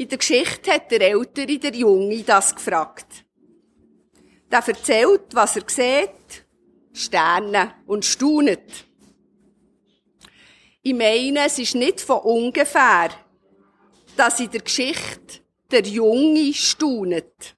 in 0.00 0.08
der 0.08 0.16
Geschichte 0.16 0.72
hat 0.72 0.90
der 0.90 1.02
Ältere, 1.02 1.58
der 1.58 1.74
Junge, 1.74 2.22
das 2.22 2.54
gefragt. 2.54 3.26
Der 4.50 4.66
erzählt, 4.66 5.34
was 5.34 5.56
er 5.56 5.64
sieht, 5.66 6.46
Sterne 6.94 7.74
und 7.86 8.06
staunet. 8.06 8.86
Ich 10.80 10.94
meine, 10.94 11.44
es 11.44 11.58
ist 11.58 11.74
nicht 11.74 12.00
von 12.00 12.20
ungefähr, 12.20 13.10
dass 14.16 14.40
in 14.40 14.50
der 14.50 14.62
Geschichte 14.62 15.40
der 15.70 15.82
Junge 15.82 16.54
staunet. 16.54 17.54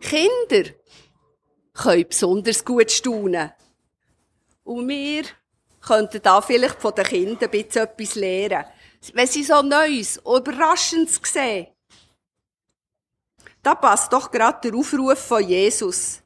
Kinder 0.00 0.70
können 1.74 2.08
besonders 2.08 2.64
gut 2.64 2.90
staunen. 2.90 3.52
Und 4.62 4.88
wir 4.88 5.24
könnten 5.82 6.22
da 6.22 6.40
vielleicht 6.40 6.80
von 6.80 6.94
den 6.94 7.04
Kindern 7.04 7.44
ein 7.44 7.50
bisschen 7.50 7.82
etwas 7.82 8.14
lernen 8.14 8.64
wenn 9.12 9.26
sie 9.26 9.44
so 9.44 9.60
Neues, 9.62 10.16
Überraschendes 10.18 11.20
sehen. 11.22 11.66
Da 13.62 13.74
passt 13.74 14.12
doch 14.12 14.30
gerade 14.30 14.70
der 14.70 14.78
Aufruf 14.78 15.18
von 15.18 15.46
Jesus. 15.46 16.22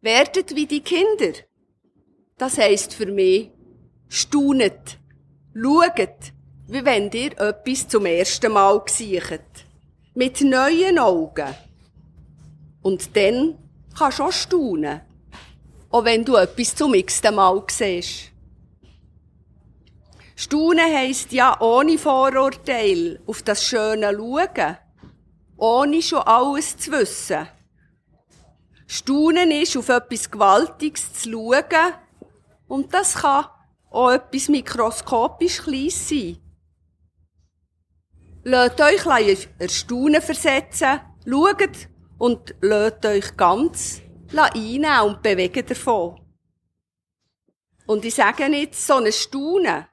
Werdet 0.00 0.54
wie 0.54 0.66
die 0.66 0.80
Kinder. 0.80 1.38
Das 2.38 2.56
heisst 2.56 2.94
für 2.94 3.06
mich, 3.06 3.50
staunet, 4.08 4.98
schaut, 5.54 6.32
wie 6.68 6.84
wenn 6.84 7.10
ihr 7.12 7.38
etwas 7.38 7.86
zum 7.86 8.06
ersten 8.06 8.52
Mal 8.52 8.82
sieht. 8.86 9.42
Mit 10.14 10.40
neuen 10.40 10.98
Augen. 10.98 11.54
Und 12.82 13.14
dann 13.14 13.58
kannst 13.96 14.18
du 14.18 14.24
auch 14.24 14.32
staunen. 14.32 15.02
Auch 15.90 16.04
wenn 16.04 16.24
du 16.24 16.36
etwas 16.36 16.74
zum 16.74 16.92
nächsten 16.92 17.34
Mal 17.34 17.62
siehst. 17.68 18.29
Staunen 20.42 20.90
heisst 20.90 21.32
ja 21.32 21.60
ohne 21.60 21.98
Vorurteil 21.98 23.20
auf 23.26 23.42
das 23.42 23.62
Schöne 23.62 24.10
schauen. 24.16 24.78
Ohne 25.58 26.00
schon 26.00 26.20
alles 26.20 26.78
zu 26.78 26.92
wissen. 26.92 27.46
Staunen 28.86 29.50
ist, 29.50 29.76
auf 29.76 29.90
etwas 29.90 30.30
Gewaltiges 30.30 31.12
zu 31.12 31.32
schauen. 31.32 31.92
Und 32.68 32.94
das 32.94 33.16
kann 33.16 33.48
auch 33.90 34.12
etwas 34.12 34.48
mikroskopisch 34.48 35.58
Kleines 35.58 36.08
sein. 36.08 36.38
Lasst 38.42 38.80
euch 38.80 39.04
erstaunen 39.58 40.22
versetzen, 40.22 41.00
schaut 41.28 41.88
und 42.16 42.54
lasst 42.62 43.04
euch 43.04 43.36
ganz 43.36 44.00
einnehmen 44.34 45.00
und 45.02 45.22
bewegen 45.22 45.66
davon. 45.66 46.18
Und 47.86 48.06
ich 48.06 48.14
sage 48.14 48.48
nicht, 48.48 48.74
so 48.74 48.94
ein 48.94 49.12
Staunen 49.12 49.84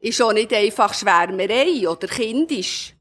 ist 0.00 0.22
auch 0.22 0.32
nicht 0.32 0.52
einfach 0.52 0.94
Schwärmerei 0.94 1.88
oder 1.88 2.06
kindisch. 2.06 2.94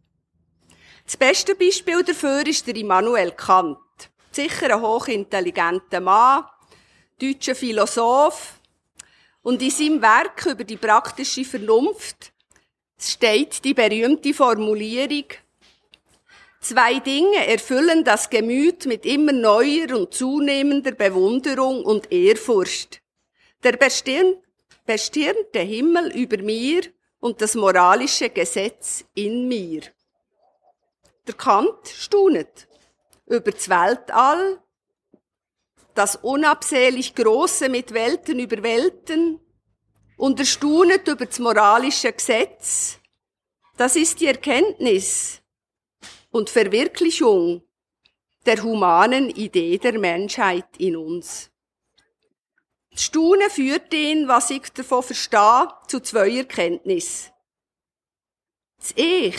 Das 1.05 1.17
beste 1.17 1.55
Beispiel 1.55 2.03
dafür 2.03 2.45
ist 2.45 2.67
der 2.67 2.75
Immanuel 2.75 3.31
Kant. 3.31 3.77
Sicher 4.31 4.75
ein 4.75 4.81
hochintelligenter 4.81 6.01
Mann, 6.01 6.45
deutscher 7.19 7.55
Philosoph. 7.55 8.59
Und 9.41 9.61
in 9.61 9.71
seinem 9.71 10.01
Werk 10.01 10.45
über 10.45 10.63
die 10.63 10.77
praktische 10.77 11.45
Vernunft 11.45 12.33
steht 12.99 13.63
die 13.63 13.73
berühmte 13.73 14.33
Formulierung, 14.33 15.25
Zwei 16.59 16.99
Dinge 16.99 17.47
erfüllen 17.47 18.03
das 18.03 18.29
Gemüt 18.29 18.87
mit 18.87 19.05
immer 19.05 19.31
neuer 19.31 19.95
und 19.95 20.13
zunehmender 20.13 20.91
Bewunderung 20.91 21.85
und 21.85 22.11
Ehrfurcht. 22.11 23.01
Der 23.63 23.77
bestirnte 24.87 25.59
Himmel 25.59 26.11
über 26.17 26.41
mir 26.41 26.81
und 27.19 27.41
das 27.41 27.53
moralische 27.53 28.29
Gesetz 28.29 29.05
in 29.13 29.47
mir. 29.47 29.81
Der 31.27 31.35
Kant 31.35 31.87
staunet 31.87 32.67
über 33.27 33.51
das 33.51 33.69
Weltall, 33.69 34.63
das 35.93 36.15
unabsehlich 36.15 37.13
Große 37.13 37.69
mit 37.69 37.93
Welten 37.93 38.39
über 38.39 38.63
Welten 38.63 39.39
und 40.15 40.39
erstaunet 40.39 41.07
über 41.07 41.25
das 41.25 41.39
moralische 41.39 42.13
Gesetz. 42.13 42.97
Das 43.75 43.95
ist 43.95 44.21
die 44.21 44.27
Erkenntnis 44.27 45.41
und 46.31 46.49
Verwirklichung 46.49 47.63
der 48.45 48.63
humanen 48.63 49.29
Idee 49.29 49.77
der 49.77 49.99
Menschheit 49.99 50.77
in 50.77 50.95
uns. 50.95 51.51
Staunen 52.99 53.49
führt 53.49 53.93
ihn, 53.93 54.27
was 54.27 54.49
ich 54.49 54.71
davon 54.73 55.03
verstehe, 55.03 55.67
zu 55.87 55.99
zwei 55.99 56.37
Erkenntnissen. 56.37 57.31
Das 58.79 58.93
Ich 58.95 59.37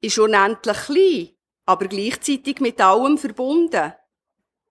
ist 0.00 0.18
unendlich 0.18 0.76
klein, 0.76 1.30
aber 1.64 1.88
gleichzeitig 1.88 2.60
mit 2.60 2.80
allem 2.80 3.18
verbunden. 3.18 3.92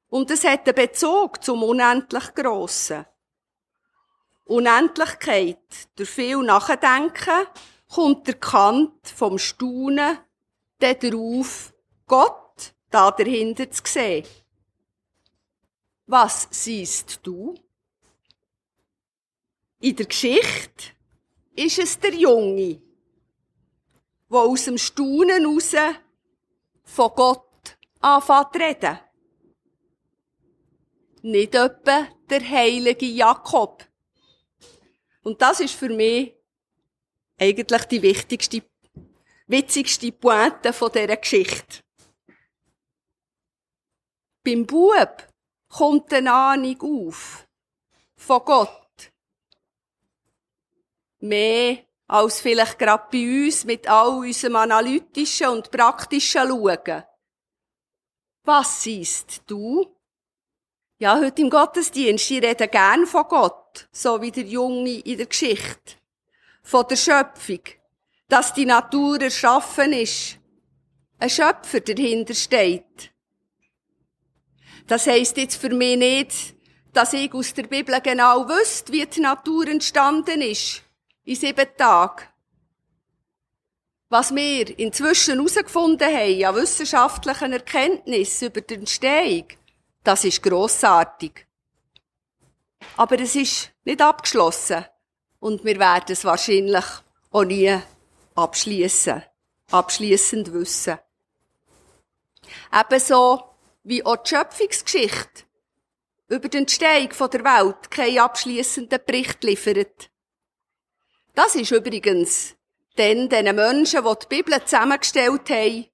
Und 0.08 0.32
es 0.32 0.43
hat 0.43 0.67
einen 0.67 0.75
Bezug 0.75 1.43
zum 1.43 1.63
unendlich 1.63 2.34
Grossen. 2.34 3.06
Unendlichkeit 4.45 5.58
durch 5.95 6.10
viel 6.10 6.38
Nachdenken 6.43 7.47
kommt 7.93 8.28
der 8.28 8.36
Kant 8.36 9.08
vom 9.08 9.38
Staunen 9.38 10.19
dann 10.80 10.99
darauf, 10.99 11.73
Gott 12.06 12.73
da 12.91 13.12
dahinter 13.12 13.69
zu 13.71 13.82
sehen. 13.86 14.25
Was 16.06 16.47
siehst 16.51 17.19
du? 17.23 17.56
In 19.86 19.95
der 19.95 20.08
Geschichte 20.08 20.95
ist 21.56 21.78
es 21.78 22.00
der 22.00 22.15
Junge, 22.15 22.82
der 24.32 24.39
aus 24.39 24.65
dem 24.65 24.80
Staunen 24.80 25.45
raus 25.45 25.76
von 26.84 27.12
Gott 27.15 27.78
anfängt 28.00 28.54
zu 28.54 28.60
reden. 28.60 29.00
Nicht 31.21 31.54
etwa 31.54 32.08
der 32.28 32.50
heilige 32.50 33.06
Jakob. 33.06 33.88
Und 35.21 35.39
das 35.39 35.60
ist 35.60 35.76
für 35.76 35.89
mich 35.89 36.34
eigentlich 37.39 37.84
die 37.84 38.02
wichtigste, 38.02 38.63
witzigste 39.45 40.12
Pointe 40.12 40.74
von 40.74 40.91
dieser 40.91 41.17
Geschichte. 41.17 41.84
Beim 44.43 44.65
Bub 44.65 45.28
kommt 45.67 46.12
eine 46.12 46.34
Ahnung 46.34 47.08
auf. 47.08 47.48
Von 48.15 48.41
Gott. 48.45 48.85
Mehr 51.25 51.79
als 52.07 52.39
vielleicht 52.39 52.77
gerade 52.77 53.05
bei 53.11 53.45
uns 53.45 53.65
mit 53.65 53.88
all 53.88 54.19
unserem 54.19 54.57
analytischen 54.57 55.47
und 55.47 55.71
praktischen 55.71 56.47
Schauen. 56.47 57.03
Was 58.43 58.83
siehst 58.83 59.41
du? 59.47 59.91
Ja, 60.99 61.19
heute 61.19 61.41
im 61.41 61.49
Gottesdienst, 61.49 62.29
ich 62.29 62.43
rede 62.43 62.67
gern 62.67 63.07
von 63.07 63.23
Gott, 63.27 63.88
so 63.91 64.21
wie 64.21 64.31
der 64.31 64.43
Junge 64.43 64.99
in 64.99 65.17
der 65.17 65.25
Geschichte. 65.25 65.95
Von 66.61 66.85
der 66.88 66.95
Schöpfung. 66.95 67.61
Dass 68.27 68.53
die 68.53 68.65
Natur 68.65 69.19
erschaffen 69.19 69.93
ist. 69.93 70.38
Ein 71.17 71.29
Schöpfer 71.29 71.79
dahinter 71.79 72.33
steht. 72.33 73.11
Das 74.88 75.07
heisst 75.07 75.38
jetzt 75.38 75.57
für 75.57 75.69
mich 75.69 75.97
nicht, 75.97 76.55
dass 76.93 77.13
ich 77.13 77.33
aus 77.33 77.53
der 77.53 77.63
Bibel 77.63 77.99
genau 78.01 78.47
wüsste, 78.47 78.93
wie 78.93 79.05
die 79.05 79.21
Natur 79.21 79.67
entstanden 79.67 80.41
ist. 80.41 80.85
In 81.27 81.35
sieben 81.35 81.65
Tagen. 81.75 82.23
Was 84.09 84.33
wir 84.35 84.77
inzwischen 84.77 85.38
herausgefunden 85.38 86.07
haben 86.07 86.45
an 86.45 86.55
wissenschaftlichen 86.55 87.51
Erkenntnissen 87.51 88.49
über 88.49 88.61
die 88.61 88.75
Entstehung, 88.75 89.47
das 90.03 90.23
ist 90.23 90.43
grossartig. 90.43 91.47
Aber 92.95 93.19
es 93.19 93.35
ist 93.35 93.71
nicht 93.85 94.03
abgeschlossen. 94.03 94.85
Und 95.39 95.65
wir 95.65 95.79
werden 95.79 96.05
es 96.09 96.25
wahrscheinlich 96.25 96.85
auch 97.31 97.43
nie 97.43 97.75
abschließen, 98.35 99.23
abschließend 99.71 100.53
wissen. 100.53 100.99
Ebenso 102.71 103.43
wie 103.83 104.05
auch 104.05 104.17
die 104.17 104.29
Schöpfungsgeschichte 104.29 105.43
über 106.27 106.49
die 106.49 106.59
Entstehung 106.59 107.09
der 107.31 107.43
Welt 107.43 107.89
keinen 107.89 108.19
abschließenden 108.19 108.99
Bericht 109.03 109.43
liefert. 109.43 110.11
Das 111.36 111.56
ist 111.56 111.71
übrigens 111.71 112.56
den, 112.98 113.30
den 113.30 113.56
Menschen, 113.56 114.04
die 114.04 114.13
die 114.21 114.28
Bibel 114.28 114.63
zusammengestellt 114.63 115.50
haben, 115.50 115.86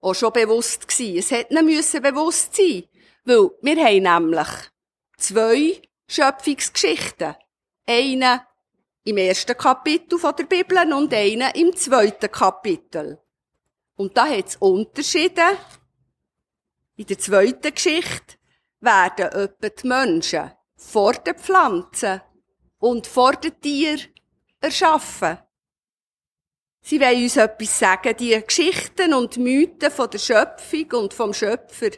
auch 0.00 0.14
schon 0.14 0.32
bewusst 0.32 0.86
gewesen. 0.86 1.18
Es 1.18 1.30
hätte 1.30 1.54
ihnen 1.54 1.64
müssen 1.64 2.02
bewusst 2.02 2.54
sein, 2.54 2.84
weil 3.24 3.50
wir 3.62 3.84
haben 3.84 4.02
nämlich 4.02 4.48
zwei 5.16 5.82
Schöpfungsgeschichten. 6.06 7.34
Eine 7.86 8.46
im 9.04 9.16
ersten 9.16 9.56
Kapitel 9.56 10.18
der 10.20 10.44
Bibel 10.44 10.92
und 10.92 11.12
eine 11.12 11.54
im 11.54 11.74
zweiten 11.74 12.30
Kapitel. 12.30 13.18
Und 13.96 14.16
da 14.16 14.28
hat 14.28 14.48
es 14.48 14.56
Unterschiede 14.56 15.56
in 17.00 17.06
der 17.06 17.18
zweiten 17.18 17.74
Geschichte 17.74 18.36
werden 18.80 19.32
etwa 19.32 19.68
die 19.70 19.88
Menschen 19.88 20.52
vor 20.76 21.14
den 21.14 21.34
Pflanzen 21.34 22.20
und 22.78 23.06
vor 23.06 23.32
den 23.32 23.58
Tieren 23.58 24.02
erschaffen. 24.60 25.38
Sie 26.82 27.00
wollen 27.00 27.22
uns 27.22 27.36
etwas 27.36 27.78
sagen, 27.78 28.16
die 28.16 28.40
Geschichten 28.40 29.12
und 29.14 29.36
Mythen 29.36 29.90
von 29.90 30.08
der 30.10 30.18
Schöpfung 30.18 30.92
und 30.92 31.14
vom 31.14 31.34
Schöpfer. 31.34 31.90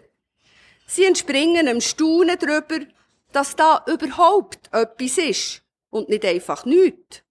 Sie 0.86 1.04
entspringen 1.04 1.68
einem 1.68 1.80
Staunen 1.80 2.38
darüber, 2.38 2.84
dass 3.32 3.56
da 3.56 3.84
überhaupt 3.86 4.68
etwas 4.72 5.18
ist 5.18 5.62
und 5.90 6.08
nicht 6.08 6.24
einfach 6.24 6.64
nichts. 6.64 7.22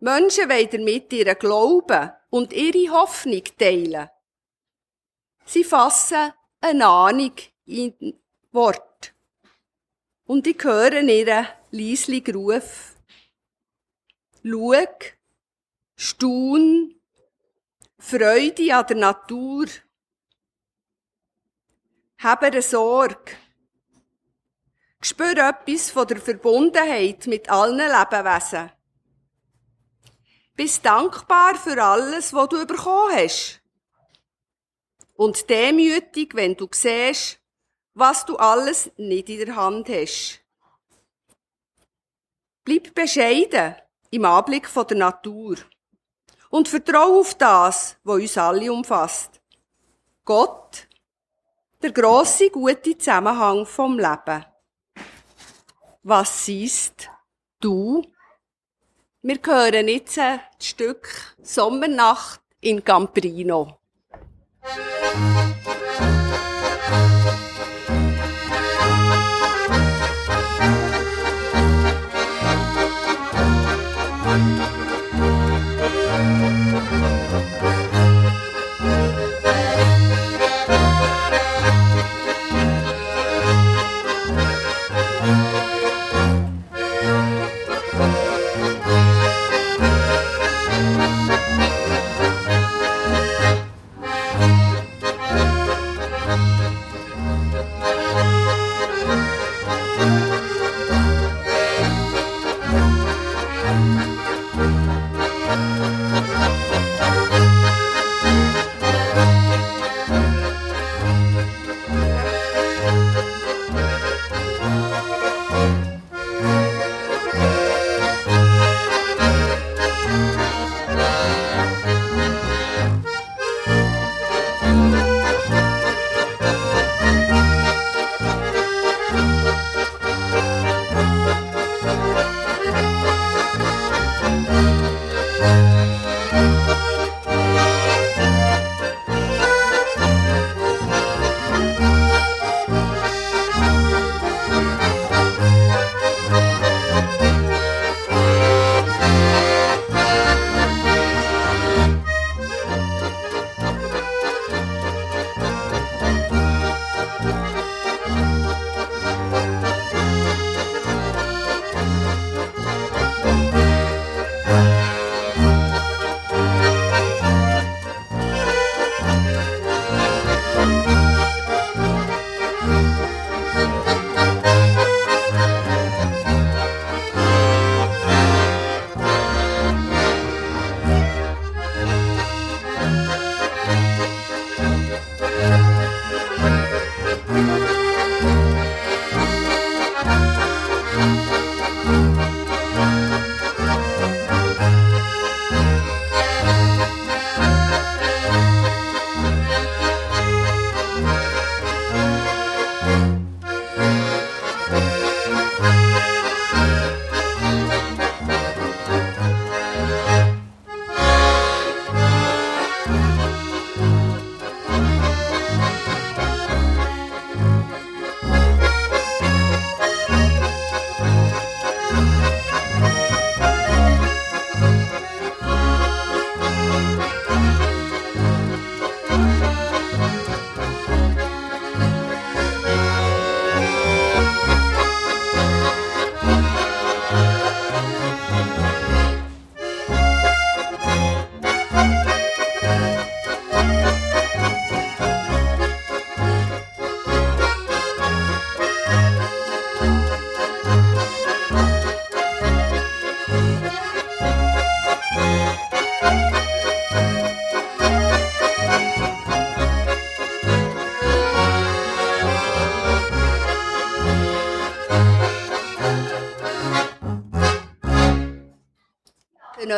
Menschen 0.00 0.48
wollen 0.48 0.68
damit 0.70 1.12
ihren 1.12 1.38
Glauben 1.38 2.12
und 2.30 2.52
ihre 2.52 2.92
Hoffnung 2.92 3.42
teilen. 3.58 4.08
Sie 5.44 5.64
fassen 5.64 6.32
eine 6.60 6.86
Ahnung 6.86 7.32
in 7.64 8.18
Wort. 8.52 9.14
Und 10.26 10.46
ich 10.46 10.62
höre 10.62 11.02
ihren 11.02 11.46
leislichen 11.70 12.34
Ruf. 12.34 12.97
Schau, 14.48 14.72
staun, 15.94 16.94
Freude 17.98 18.74
an 18.74 18.86
der 18.86 18.96
Natur. 18.96 19.66
Habe 22.18 22.46
eine 22.46 22.62
Sorge. 22.62 23.32
Spür 25.02 25.36
etwas 25.36 25.90
von 25.90 26.06
der 26.06 26.18
Verbundenheit 26.18 27.26
mit 27.26 27.50
allen 27.50 27.76
Lebewesen. 27.76 28.72
Bist 30.54 30.84
dankbar 30.84 31.54
für 31.56 31.82
alles, 31.82 32.32
was 32.32 32.48
du 32.48 32.66
bekommen 32.66 33.14
hast 33.14 33.60
und 35.14 35.48
demütig, 35.50 36.34
wenn 36.34 36.56
du 36.56 36.68
siehst, 36.72 37.38
was 37.92 38.24
du 38.24 38.36
alles 38.36 38.90
nicht 38.96 39.28
in 39.28 39.44
der 39.44 39.56
Hand 39.56 39.88
hast. 39.88 40.40
Bleib 42.64 42.94
bescheiden 42.94 43.76
im 44.10 44.24
Anblick 44.24 44.68
von 44.68 44.86
der 44.86 44.96
Natur 44.96 45.56
und 46.50 46.68
vertrau 46.68 47.20
auf 47.20 47.34
das, 47.34 47.96
was 48.04 48.16
uns 48.20 48.38
alle 48.38 48.72
umfasst. 48.72 49.40
Gott, 50.24 50.86
der 51.82 51.92
grosse, 51.92 52.50
gute 52.50 52.96
Zusammenhang 52.96 53.66
vom 53.66 53.98
Leben. 53.98 54.44
Was 56.02 56.44
siehst 56.44 57.08
du? 57.60 58.02
Wir 59.22 59.38
hören 59.44 59.88
jetzt 59.88 60.18
ein 60.18 60.40
Stück 60.60 61.36
Sommernacht 61.42 62.40
in 62.60 62.82
Camprino. 62.84 63.78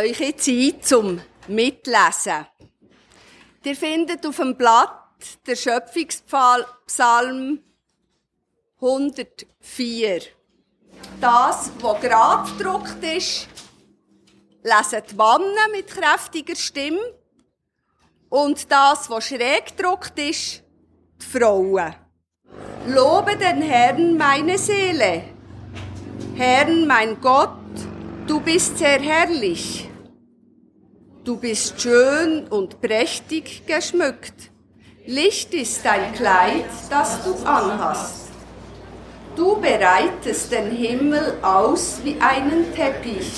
Euch 0.00 0.20
jetzt 0.20 0.48
ein 0.48 0.82
zum 0.82 1.20
Mitlesen. 1.48 2.46
Ihr 3.62 3.76
findet 3.76 4.26
auf 4.26 4.36
dem 4.36 4.56
Blatt 4.56 4.96
der 5.46 5.56
Schöpfungspsalm 5.56 7.60
104. 8.76 10.22
Das, 11.20 11.70
was 11.80 12.00
gerade 12.00 12.50
gedruckt 12.52 13.04
ist, 13.04 13.48
lesen 14.62 15.02
die 15.10 15.18
Wannen 15.18 15.72
mit 15.72 15.88
kräftiger 15.88 16.56
Stimme. 16.56 17.00
Und 18.30 18.70
das, 18.70 19.10
was 19.10 19.26
schräg 19.26 19.76
gedruckt 19.76 20.18
ist, 20.18 20.62
die 21.20 21.26
Frauen. 21.26 21.94
Lobe 22.86 23.36
den 23.36 23.60
Herrn 23.60 24.16
meine 24.16 24.56
Seele. 24.56 25.24
Herrn, 26.36 26.86
mein 26.86 27.20
Gott, 27.20 27.58
du 28.26 28.40
bist 28.40 28.78
sehr 28.78 29.00
herrlich. 29.00 29.89
Du 31.22 31.36
bist 31.36 31.78
schön 31.78 32.46
und 32.48 32.80
prächtig 32.80 33.66
geschmückt. 33.66 34.50
Licht 35.04 35.52
ist 35.52 35.84
dein 35.84 36.14
Kleid, 36.14 36.64
das 36.88 37.22
du 37.22 37.34
anhast. 37.46 38.28
Du 39.36 39.60
bereitest 39.60 40.50
den 40.50 40.70
Himmel 40.70 41.34
aus 41.42 42.00
wie 42.04 42.16
einen 42.18 42.74
Teppich, 42.74 43.32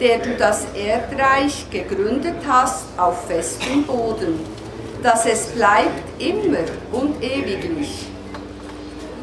der 0.00 0.18
du 0.18 0.36
das 0.36 0.66
Erdreich 0.74 1.64
gegründet 1.70 2.36
hast 2.46 2.88
auf 2.98 3.26
festem 3.26 3.84
Boden, 3.84 4.40
dass 5.02 5.24
es 5.24 5.46
bleibt 5.46 6.20
immer 6.20 6.66
und 6.92 7.22
ewiglich. 7.24 8.04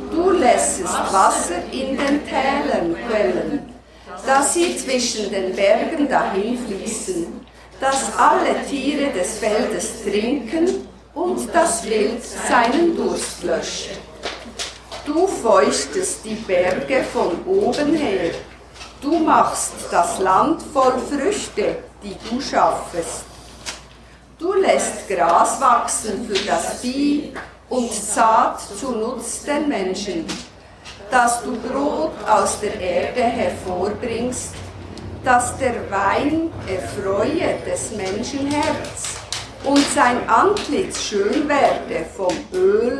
Du 0.10 0.32
lässest 0.32 1.14
Wasser 1.14 1.64
in 1.72 1.96
den 1.98 2.22
Tälern 2.26 2.96
quellen, 3.08 3.60
dass 4.26 4.56
sie 4.56 4.76
zwischen 4.76 5.30
den 5.30 5.56
Bergen 5.56 6.10
dahinfließen, 6.10 7.51
dass 7.82 8.16
alle 8.16 8.64
Tiere 8.70 9.12
des 9.12 9.40
Feldes 9.40 10.04
trinken 10.04 10.88
und 11.16 11.50
das 11.52 11.84
Wild 11.84 12.24
seinen 12.24 12.96
Durst 12.96 13.44
löscht. 13.44 13.90
Du 15.04 15.26
feuchtest 15.26 16.24
die 16.24 16.36
Berge 16.36 17.04
von 17.12 17.44
oben 17.44 17.96
her. 17.96 18.36
Du 19.02 19.18
machst 19.18 19.74
das 19.90 20.20
Land 20.20 20.62
voll 20.72 20.94
Früchte, 21.10 21.78
die 22.04 22.16
du 22.30 22.40
schaffest. 22.40 23.26
Du 24.38 24.54
lässt 24.54 25.10
Gras 25.10 25.60
wachsen 25.60 26.28
für 26.28 26.46
das 26.46 26.82
Vieh 26.82 27.34
und 27.68 27.92
Saat 27.92 28.62
zu 28.80 28.92
Nutz 28.92 29.44
den 29.44 29.68
Menschen, 29.68 30.26
dass 31.10 31.44
du 31.44 31.56
Brot 31.58 32.14
aus 32.30 32.60
der 32.60 32.80
Erde 32.80 33.24
hervorbringst, 33.24 34.54
dass 35.24 35.58
der 35.58 35.76
Wein 35.92 36.50
erfreue 36.68 37.56
des 37.66 37.92
Menschen 37.92 38.48
Herz 38.48 39.16
und 39.64 39.86
sein 39.94 40.28
Antlitz 40.28 41.04
schön 41.04 41.48
werde 41.48 42.06
vom 42.16 42.34
Öl 42.54 43.00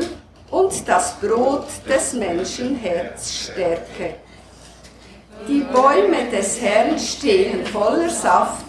und 0.52 0.88
das 0.88 1.16
Brot 1.20 1.66
des 1.90 2.14
Menschen 2.14 2.76
Herz 2.76 3.50
stärke. 3.50 4.16
Die 5.48 5.62
Bäume 5.62 6.30
des 6.32 6.62
Herrn 6.62 7.00
stehen 7.00 7.66
voller 7.66 8.10
Saft, 8.10 8.66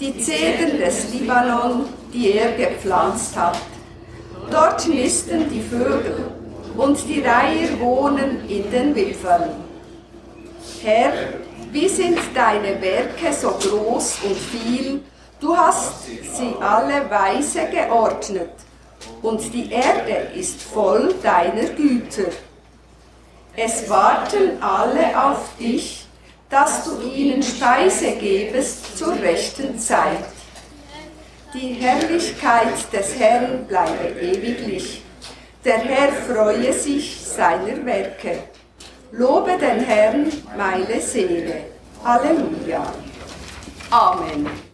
die 0.00 0.18
Zedern 0.18 0.78
des 0.78 1.12
Libanon, 1.12 1.84
die 2.12 2.32
er 2.32 2.52
gepflanzt 2.52 3.36
hat. 3.36 3.58
Dort 4.50 4.88
nisten 4.88 5.48
die 5.48 5.62
Vögel 5.62 6.32
und 6.76 6.98
die 7.08 7.20
Reiher 7.20 7.78
wohnen 7.78 8.48
in 8.48 8.68
den 8.72 8.96
Wipfeln. 8.96 9.50
Herr, 10.82 11.12
wie 11.72 11.88
sind 11.88 12.18
deine 12.34 12.80
Werke 12.80 13.32
so 13.32 13.50
groß 13.50 14.18
und 14.24 14.36
viel? 14.36 15.00
Du 15.40 15.56
hast 15.56 16.04
sie 16.06 16.54
alle 16.60 17.08
weise 17.10 17.66
geordnet 17.66 18.50
und 19.22 19.40
die 19.54 19.70
Erde 19.70 20.30
ist 20.34 20.60
voll 20.60 21.14
deiner 21.22 21.68
Güter. 21.70 22.30
Es 23.56 23.88
warten 23.88 24.62
alle 24.62 25.22
auf 25.22 25.56
dich, 25.58 26.06
dass 26.48 26.84
du 26.84 27.00
ihnen 27.02 27.42
Speise 27.42 28.12
gebest 28.16 28.98
zur 28.98 29.14
rechten 29.14 29.78
Zeit. 29.78 30.24
Die 31.54 31.74
Herrlichkeit 31.74 32.92
des 32.92 33.18
Herrn 33.18 33.66
bleibe 33.66 34.20
ewiglich. 34.20 35.02
Der 35.64 35.78
Herr 35.78 36.12
freue 36.12 36.72
sich 36.72 37.20
seiner 37.24 37.84
Werke. 37.84 38.49
Lobe 39.12 39.58
den 39.58 39.80
Herrn, 39.80 40.26
meine 40.56 41.00
Seele. 41.00 41.64
Halleluja. 42.04 42.82
Amen. 43.90 44.69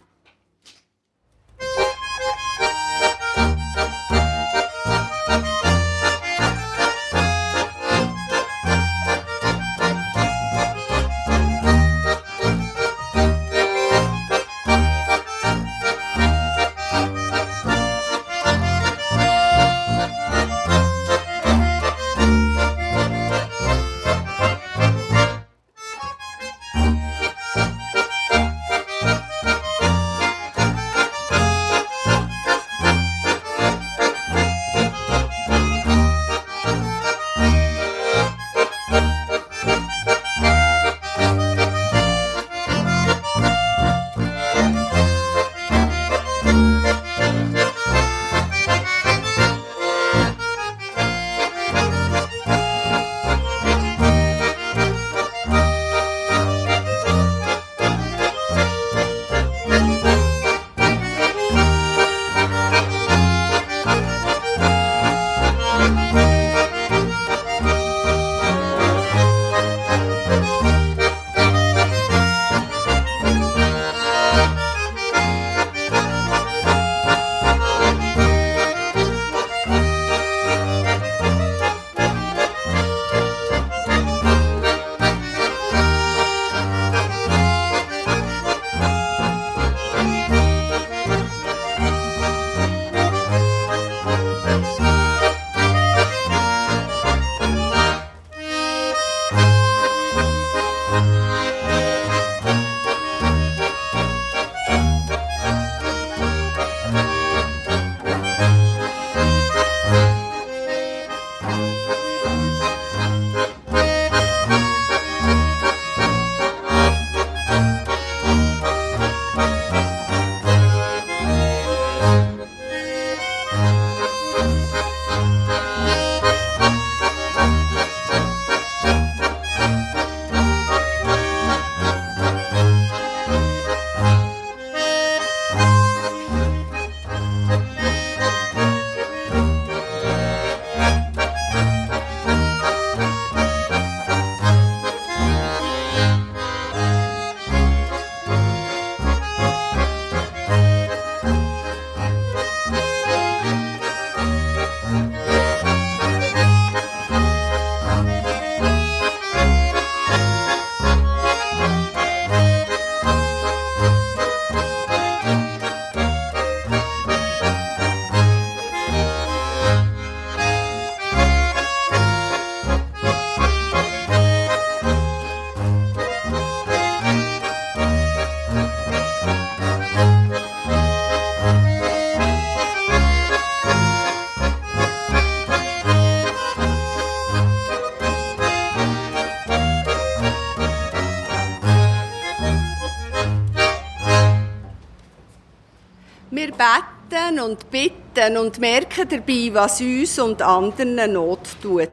Und 197.39 197.69
bitten 197.69 198.37
und 198.37 198.59
merken 198.59 199.07
dabei, 199.09 199.49
was 199.53 199.81
uns 199.81 200.19
und 200.19 200.41
anderen 200.41 201.13
Not 201.13 201.47
tut. 201.61 201.91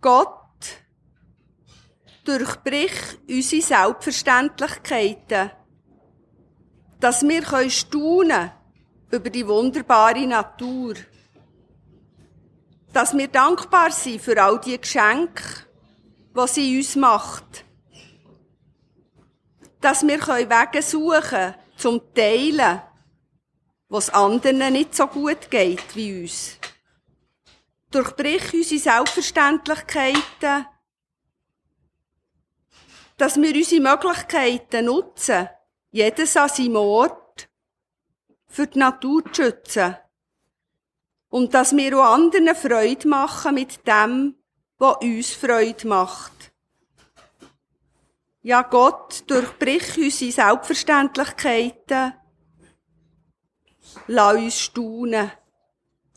Gott 0.00 0.44
durchbrich 2.24 2.92
unsere 3.28 3.62
Selbstverständlichkeiten, 3.62 5.50
dass 7.00 7.22
wir 7.22 7.70
staunen 7.70 8.50
über 9.10 9.30
die 9.30 9.46
wunderbare 9.46 10.26
Natur, 10.26 10.94
dass 12.92 13.16
wir 13.16 13.28
dankbar 13.28 13.90
sind 13.90 14.20
für 14.20 14.42
all 14.42 14.58
die 14.60 14.80
Geschenke, 14.80 15.42
was 16.32 16.54
sie 16.54 16.76
uns 16.76 16.96
macht, 16.96 17.64
dass 19.80 20.02
wir 20.02 20.18
Wege 20.18 20.82
suchen 20.82 21.20
können, 21.20 21.54
zum 21.76 22.00
Teilen, 22.14 22.82
was 23.88 24.10
anderen 24.10 24.72
nicht 24.72 24.94
so 24.94 25.06
gut 25.06 25.50
geht 25.50 25.94
wie 25.94 26.22
uns. 26.22 26.58
Durchbrich 27.90 28.52
unsere 28.52 28.80
Selbstverständlichkeiten, 28.80 30.66
dass 33.16 33.36
wir 33.36 33.54
unsere 33.54 33.80
Möglichkeiten 33.80 34.86
nutzen, 34.86 35.48
jedes 35.92 36.36
an 36.36 36.48
seinem 36.48 36.76
Ort, 36.76 37.48
für 38.48 38.66
die 38.66 38.78
Natur 38.78 39.24
zu 39.32 39.42
schützen. 39.42 39.96
Und 41.28 41.54
dass 41.54 41.76
wir 41.76 41.98
auch 41.98 42.14
anderen 42.14 42.54
Freude 42.54 43.08
machen 43.08 43.54
mit 43.54 43.86
dem, 43.86 44.36
was 44.78 44.96
uns 45.02 45.32
Freude 45.32 45.86
macht. 45.88 46.33
Ja, 48.46 48.60
Gott 48.60 49.24
durchbrich 49.26 49.96
unsere 49.96 50.30
Selbstverständlichkeiten. 50.30 52.12
Lass 54.06 54.36
uns 54.36 54.60
staunen 54.60 55.32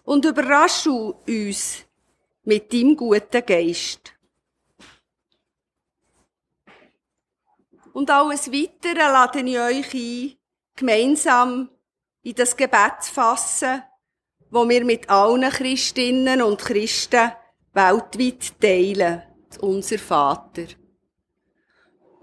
und 0.04 0.26
überrasche 0.26 0.92
uns 0.92 1.86
mit 2.44 2.74
deinem 2.74 2.98
guten 2.98 3.46
Geist. 3.46 4.14
Und 7.94 8.12
alles 8.12 8.52
Weitere 8.52 8.98
lade 8.98 9.40
ich 9.40 9.58
euch 9.58 9.94
ein, 9.94 10.38
gemeinsam 10.76 11.70
in 12.24 12.36
das 12.36 12.58
Gebet 12.58 13.04
zu 13.04 13.14
fassen, 13.14 13.84
wo 14.50 14.68
wir 14.68 14.84
mit 14.84 15.10
allen 15.10 15.50
Christinnen 15.50 16.42
und 16.42 16.60
Christen 16.60 17.32
weltweit 17.72 18.60
teilen. 18.60 19.24
Unser 19.62 19.98
Vater. 19.98 20.87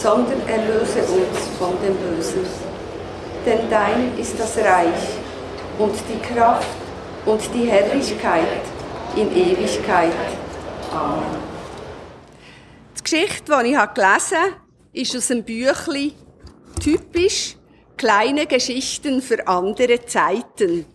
sondern 0.00 0.40
erlöse 0.48 1.00
uns 1.00 1.38
von 1.58 1.74
dem 1.82 1.96
Bösen. 1.96 2.46
Denn 3.44 3.68
dein 3.70 4.16
ist 4.18 4.38
das 4.38 4.56
Reich 4.58 5.08
und 5.78 5.94
die 6.08 6.34
Kraft 6.34 6.68
und 7.26 7.40
die 7.54 7.64
Herrlichkeit 7.64 8.62
in 9.16 9.34
Ewigkeit. 9.36 10.12
Amen. 10.92 11.24
Die 12.98 13.02
Geschichte, 13.02 13.52
die 13.62 13.70
ich 13.70 13.94
gelesen 13.94 14.38
habe, 14.38 14.56
ist 14.92 15.16
aus 15.16 15.28
dem 15.28 15.44
Büchli 15.44 16.14
typisch 16.80 17.56
kleine 17.96 18.46
Geschichten 18.46 19.20
für 19.22 19.46
andere 19.48 20.04
Zeiten 20.04 20.86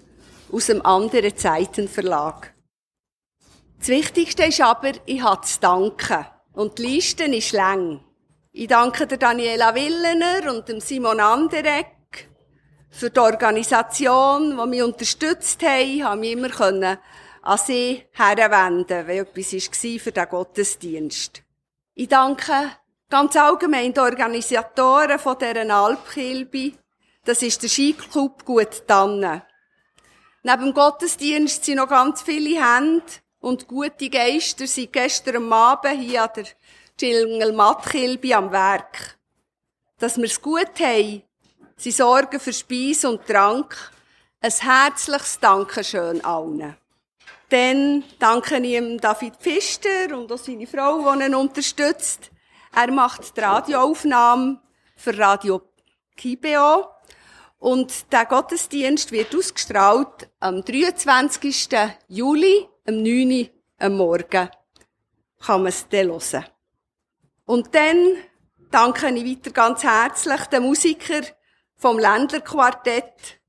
aus 0.51 0.67
dem 0.67 0.85
anderen 0.85 1.35
Zeiten 1.35 1.87
Verlag. 1.87 2.53
Das 3.79 3.87
Wichtigste 3.89 4.43
ist 4.43 4.61
aber, 4.61 4.91
ich 5.05 5.21
habe 5.21 5.41
zu 5.41 5.59
danken. 5.59 6.25
Und 6.53 6.77
die 6.77 6.83
Liste 6.83 7.23
ist 7.23 7.51
lang. 7.51 8.01
Ich 8.55 8.67
danke 8.67 9.07
der 9.07 9.17
Daniela 9.17 9.73
Willener 9.73 10.53
und 10.53 10.69
dem 10.69 10.79
Simon 10.79 11.19
Anderegg 11.19 12.29
für 12.91 13.09
die 13.09 13.19
Organisation, 13.19 14.57
die 14.57 14.67
mich 14.67 14.83
unterstützt 14.83 15.61
haben. 15.63 15.89
Ich 15.89 16.01
konnte 16.01 16.17
mich 16.17 16.59
immer 16.59 16.99
an 17.41 17.57
sie 17.57 18.05
herwenden, 18.11 19.07
wenn 19.07 19.25
etwas 19.25 19.53
war 19.53 19.99
für 19.99 20.11
den 20.11 20.29
Gottesdienst. 20.29 21.41
Ich 21.95 22.07
danke 22.07 22.71
Ganz 23.13 23.35
allgemein 23.35 23.93
die 23.93 23.99
Organisatoren 23.99 25.19
von 25.19 25.37
dieser 25.37 25.69
Alpkilbe, 25.69 26.71
das 27.23 27.43
ist 27.43 27.61
der 27.61 27.69
Skiclub 27.69 28.43
Gut 28.43 28.87
Tannen. 28.87 29.43
Neben 30.41 30.63
dem 30.63 30.73
Gottesdienst 30.73 31.63
sind 31.63 31.75
noch 31.75 31.89
ganz 31.89 32.23
viele 32.23 32.59
Hände 32.59 33.05
und 33.39 33.67
gute 33.67 34.09
Geister 34.09 34.65
sind 34.65 34.93
gestern 34.93 35.53
Abend 35.53 35.99
hier 35.99 36.23
an 36.23 36.29
der 36.35 36.45
Gilngel-Mattkilbe 37.03 38.33
am 38.33 38.49
Werk. 38.53 39.17
Dass 39.99 40.15
wir 40.15 40.23
es 40.23 40.41
gut 40.41 40.79
haben, 40.79 41.21
sie 41.75 41.91
sorgen 41.91 42.39
für 42.39 42.53
Speis 42.53 43.03
und 43.03 43.27
Trank. 43.27 43.75
Ein 44.39 44.51
herzliches 44.51 45.37
Dankeschön 45.37 46.23
allen. 46.23 46.77
Dann 47.49 48.05
danke 48.19 48.57
ich 48.57 48.77
ihm 48.77 49.01
David 49.01 49.35
Pfister 49.35 50.17
und 50.17 50.31
auch 50.31 50.37
seine 50.37 50.65
Frau, 50.65 51.13
die 51.13 51.25
ihn 51.25 51.35
unterstützt. 51.35 52.31
Er 52.73 52.89
macht 52.89 53.35
die 53.35 53.41
Radioaufnahme 53.41 54.61
für 54.95 55.17
Radio 55.17 55.61
Kibeo. 56.15 56.87
Und 57.59 58.13
der 58.13 58.25
Gottesdienst 58.27 59.11
wird 59.11 59.35
ausgestrahlt 59.35 60.29
am 60.39 60.63
23. 60.63 61.67
Juli, 62.07 62.65
am 62.87 63.03
9. 63.03 63.29
Uhr 63.29 63.49
am 63.79 63.97
Morgen. 63.97 64.49
Kann 65.41 65.63
man 65.63 65.67
es 65.67 65.85
dann 65.89 66.07
hören. 66.07 66.52
Und 67.45 67.75
dann 67.75 68.17
danke 68.71 69.09
ich 69.09 69.37
weiter 69.37 69.51
ganz 69.51 69.83
herzlich 69.83 70.41
den 70.45 70.63
Musikern 70.63 71.25
vom 71.75 71.99
Ländlerquartett 71.99 73.41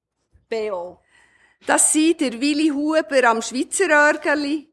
BO. 0.48 1.00
Das 1.66 1.92
sind 1.92 2.20
der 2.20 2.40
Willi 2.40 2.68
Huber 2.68 3.24
am 3.28 3.40
Schweizer 3.40 3.88
Örgeli, 3.88 4.68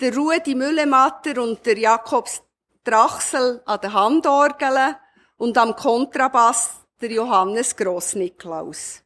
der 0.00 0.14
Rudi 0.14 0.54
Müllematter 0.54 1.40
und 1.40 1.64
der 1.64 1.78
Jakobs 1.78 2.42
Drachsel 2.82 3.62
an 3.64 3.80
der 3.80 3.92
Handorgel 3.92 4.96
und 5.38 5.56
am 5.56 5.74
Kontrabass 5.74 6.72
der 7.00 7.12
Johannes 7.12 7.76
Grossniklaus. 7.76 9.02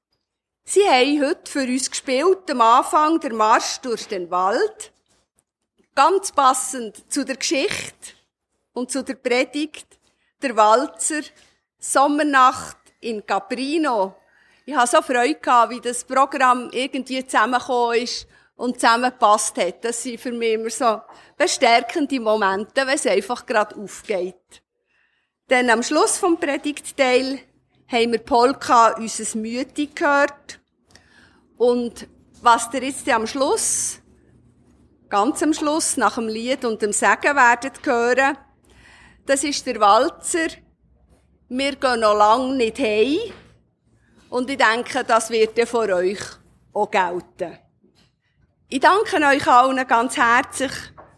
Sie 0.65 0.85
haben 0.85 1.25
heute 1.25 1.51
für 1.51 1.63
uns 1.63 1.91
gespielt, 1.91 2.51
am 2.51 2.61
Anfang 2.61 3.21
der 3.21 3.33
Marsch 3.33 3.79
durch 3.79 4.09
den 4.09 4.31
Wald. 4.31 4.93
Ganz 5.95 6.33
passend 6.33 7.11
zu 7.13 7.25
der 7.25 7.37
Geschichte 7.37 8.18
und 8.79 8.91
zu 8.91 9.03
der 9.03 9.15
Predigt, 9.15 9.99
der 10.41 10.57
Walzer, 10.57 11.23
Sommernacht 11.79 12.79
in 13.01 13.27
Caprino. 13.27 14.15
Ich 14.65 14.75
habe 14.75 14.87
so 14.87 15.03
Freude 15.03 15.41
wie 15.69 15.81
das 15.81 16.05
Programm 16.05 16.71
irgendwie 16.73 17.27
zusammengekommen 17.27 17.99
ist 17.99 18.27
und 18.57 18.81
zusammengepasst 18.81 19.59
hat. 19.59 19.85
Das 19.85 20.03
sind 20.03 20.21
für 20.21 20.33
mich 20.33 20.53
immer 20.55 20.71
so 20.71 21.01
bestärkende 21.37 22.21
Momente, 22.21 22.87
wenn 22.87 22.95
es 22.95 23.07
einfach 23.07 23.47
gerade 23.47 23.77
aufgeht. 23.77 24.63
Denn 25.51 25.71
am 25.71 25.83
Schluss 25.83 26.19
vom 26.19 26.39
Predigtteil 26.39 27.41
haben 27.89 28.13
wir 28.13 28.19
Polka 28.19 28.97
unseres 28.97 29.35
Müde 29.35 29.87
gehört. 29.87 30.61
Und 31.57 32.07
was 32.43 32.69
ihr 32.75 32.85
jetzt 32.85 33.09
am 33.09 33.27
Schluss, 33.27 34.01
ganz 35.09 35.43
am 35.43 35.53
Schluss, 35.53 35.97
nach 35.97 36.17
dem 36.17 36.29
Lied 36.29 36.65
und 36.65 36.83
dem 36.83 36.93
Segen 36.93 37.35
werdet 37.35 37.85
hören, 37.85 38.37
das 39.29 39.45
ist 39.45 39.67
der 39.67 39.79
Walzer. 39.79 40.49
Wir 41.51 41.77
gehen 41.77 42.01
noch 42.01 42.17
lange 42.17 42.57
nicht 42.57 42.79
heim. 42.79 43.19
Und 44.31 44.49
ich 44.51 44.57
denke, 44.57 45.05
das 45.05 45.31
wird 45.31 45.57
ja 45.59 45.67
vor 45.67 45.89
euch 45.89 46.21
auch 46.73 46.91
gelten. 46.91 47.59
Ich 48.71 48.81
danke 48.81 49.17
euch 49.17 49.47
allen 49.47 49.87
ganz 49.87 50.17
herzlich, 50.17 50.73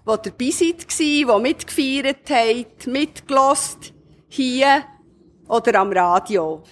die 0.06 0.30
dabei 0.30 0.50
seid, 0.50 0.98
die 0.98 1.24
mitgefeiert 1.24 2.30
habt, 2.30 2.86
mitgelost, 2.86 3.92
hier 4.28 4.84
oder 5.48 5.80
am 5.80 5.92
Radio. 5.92 6.62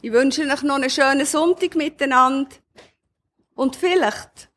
Ich 0.00 0.12
wünsche 0.12 0.42
euch 0.42 0.62
noch 0.62 0.76
einen 0.76 0.90
schönen 0.90 1.26
Sonntag 1.26 1.74
miteinander 1.76 2.56
und 3.54 3.76
vielleicht 3.76 4.50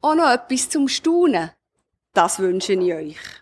auch 0.00 0.14
noch 0.14 0.30
etwas 0.30 0.68
zum 0.68 0.88
Staunen. 0.88 1.50
Das 2.12 2.38
wünsche 2.40 2.72
ich 2.72 2.92
euch. 2.92 3.37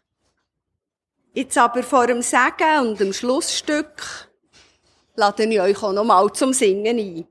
Jetzt 1.36 1.58
aber 1.58 1.82
vor 1.82 2.06
dem 2.06 2.22
Segen 2.22 2.80
und 2.80 2.98
dem 2.98 3.12
Schlussstück 3.12 4.30
lade 5.16 5.44
ich 5.44 5.60
euch 5.60 5.82
auch 5.82 5.92
noch 5.92 6.02
mal 6.02 6.32
zum 6.32 6.54
Singen 6.54 6.98
ein. 6.98 7.28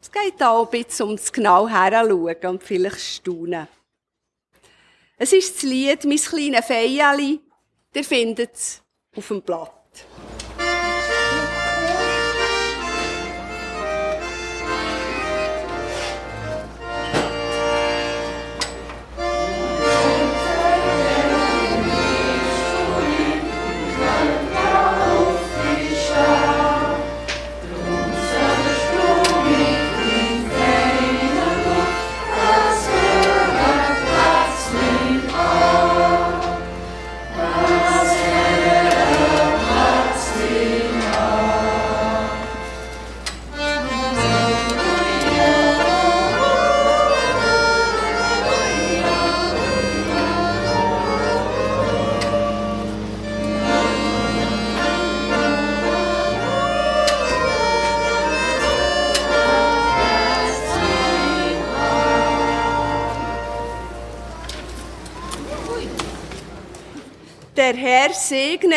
Es 0.00 0.12
geht 0.12 0.40
auch 0.40 0.66
ein 0.66 0.70
bisschen 0.70 1.06
ums 1.06 1.32
genau 1.32 1.66
heranschauen 1.66 2.36
und 2.46 2.62
vielleicht 2.62 3.00
staunen. 3.00 3.66
Es 5.16 5.32
ist 5.32 5.56
das 5.56 5.62
Lied 5.64 6.04
«Mein 6.04 6.16
kleines 6.16 6.64
Feijeli». 6.64 7.40
Ihr 7.92 8.04
findet 8.04 8.54
es 8.54 8.82
auf 9.16 9.26
dem 9.26 9.42
Blatt. 9.42 10.06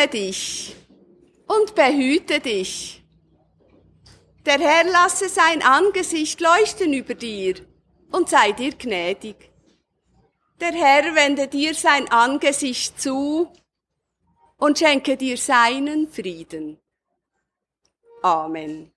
Segne 0.01 0.07
dich 0.07 0.75
und 1.47 1.75
behüte 1.75 2.39
dich. 2.39 3.03
Der 4.45 4.59
Herr 4.59 4.85
lasse 4.85 5.29
sein 5.29 5.61
Angesicht 5.61 6.41
leuchten 6.41 6.93
über 6.93 7.13
dir 7.13 7.55
und 8.11 8.29
sei 8.29 8.51
dir 8.53 8.73
gnädig. 8.75 9.35
Der 10.59 10.71
Herr 10.71 11.15
wende 11.15 11.47
dir 11.47 11.73
sein 11.75 12.09
Angesicht 12.09 12.99
zu 12.99 13.51
und 14.57 14.79
schenke 14.79 15.17
dir 15.17 15.37
seinen 15.37 16.07
Frieden. 16.07 16.79
Amen. 18.21 18.91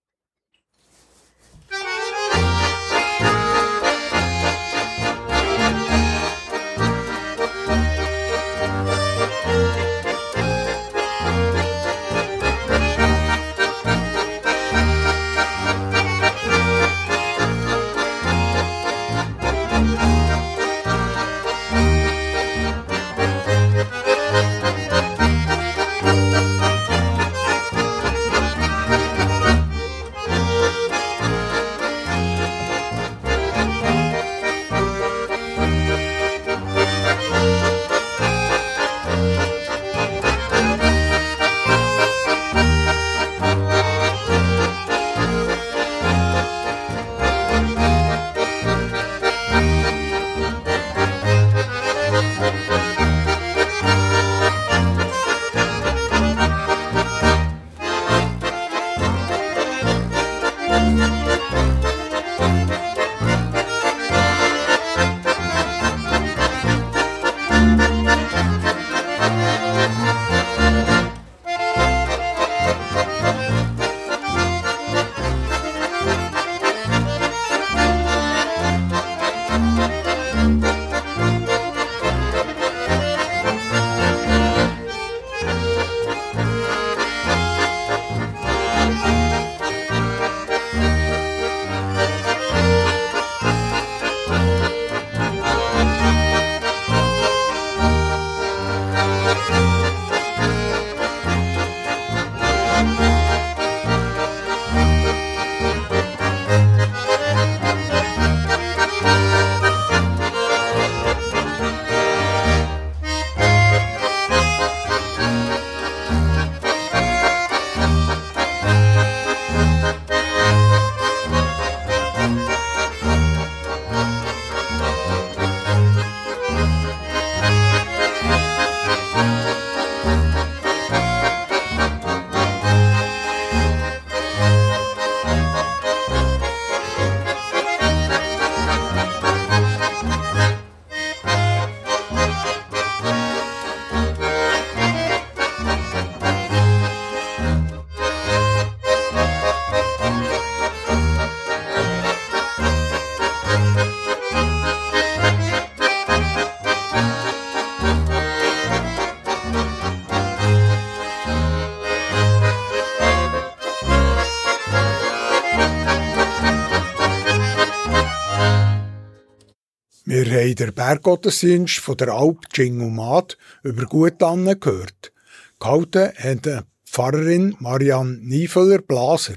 Haben 170.34 170.54
den 170.54 170.74
Berggottesdienst 170.74 171.78
von 171.78 171.96
der 171.96 172.08
Alp 172.08 172.52
Chingumat 172.52 173.38
über 173.62 173.86
Gutanne 173.86 174.56
gehört. 174.56 175.12
Gehalten 175.60 176.12
hat 176.16 176.44
die 176.44 176.58
Pfarrerin 176.84 177.56
Marianne 177.60 178.18
Niefeler-Blaser. 178.20 179.36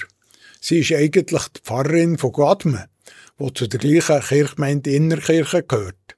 Sie 0.60 0.80
ist 0.80 0.91
eigentlich 0.91 1.48
die 1.50 1.60
Pfarrerin 1.62 2.18
von 2.18 2.32
Gadmen, 2.32 2.86
die 3.39 3.54
zu 3.54 3.68
der 3.68 3.80
gleichen 3.80 4.22
Kirchgemeinde 4.22 4.91
Innerkirche 4.91 5.64
gehört. 5.64 6.18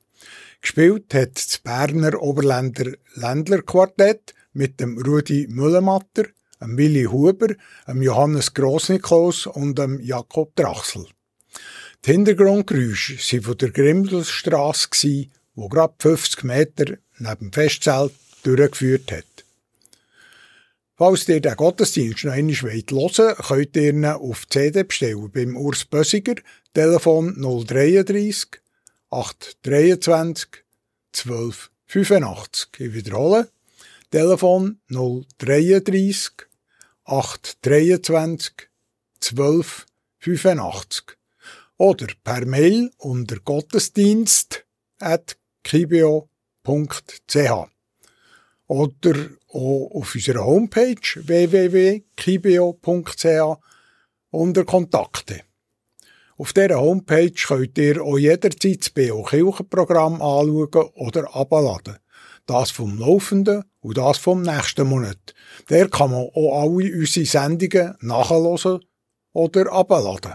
Gespielt 0.61 1.13
hat 1.13 1.35
das 1.35 1.59
Berner 1.59 2.21
Oberländer 2.21 2.93
Ländlerquartett 3.15 4.33
mit 4.53 4.79
dem 4.79 4.97
Rudi 4.97 5.47
Müllematter, 5.49 6.25
dem 6.61 6.77
Willi 6.77 7.03
Huber, 7.03 7.53
dem 7.87 8.01
Johannes 8.01 8.53
Grossnikos 8.53 9.45
und 9.45 9.77
dem 9.77 9.99
Jakob 9.99 10.55
Drachsel. 10.55 11.05
Die 12.05 12.11
Hintergrundgeräusche 12.11 13.17
waren 13.17 13.43
von 13.43 13.57
der 13.57 13.71
Grimdelstrasse, 13.71 14.87
die 15.01 15.29
gerade 15.55 15.93
50 15.99 16.43
Meter 16.43 16.97
neben 17.17 17.51
dem 17.51 17.51
Festzelt 17.51 18.13
durchgeführt 18.43 19.11
hat. 19.11 19.25
Falls 20.95 21.27
ihr 21.27 21.41
den 21.41 21.55
Gottesdienst 21.57 22.23
noch 22.23 22.31
einmal 22.31 22.55
hören 22.55 22.83
wollt, 22.91 23.37
könnt 23.37 23.75
ihr 23.75 23.89
ihn 23.89 24.05
auf 24.05 24.47
CD 24.47 24.83
bestellen 24.83 25.29
beim 25.29 25.57
Urs 25.57 25.83
Bösiger. 25.83 26.35
Telefon 26.73 27.35
033 27.35 28.61
823 29.09 30.63
1285. 31.13 32.69
Ich 32.79 32.93
wiederhole. 32.93 33.49
Telefon 34.09 34.79
033 34.89 36.47
823 37.03 38.69
1285. 39.21 41.18
Oder 41.81 42.07
per 42.25 42.45
Mail 42.45 42.91
unter 42.97 43.39
gottesdienst 43.39 44.65
at 44.99 45.37
kibio.ch. 45.63 46.27
Oder 48.67 49.15
auch 49.47 49.91
auf 49.93 50.13
unserer 50.13 50.43
Homepage 50.45 50.99
www.kibio.ch 51.15 52.03
unter 54.31 54.65
Kontakte. 54.65 55.41
Auf 56.37 56.51
dieser 56.51 56.81
Homepage 56.81 57.31
könnt 57.31 57.77
ihr 57.77 58.03
auch 58.03 58.17
jederzeit 58.17 58.81
das 58.81 58.89
BO 58.89 59.23
Kirchenprogramm 59.23 60.21
anschauen 60.21 60.89
oder 60.95 61.33
abladen. 61.33 61.99
Das 62.45 62.71
vom 62.71 62.99
laufenden 62.99 63.63
und 63.79 63.97
das 63.97 64.17
vom 64.17 64.41
nächsten 64.41 64.85
Monat. 64.85 65.33
Der 65.69 65.87
kann 65.87 66.11
man 66.11 66.27
auch 66.35 66.61
alle 66.61 66.93
unsere 66.93 67.25
Sendungen 67.25 67.95
nachhören 68.01 68.83
oder 69.31 69.71
abladen. 69.71 70.33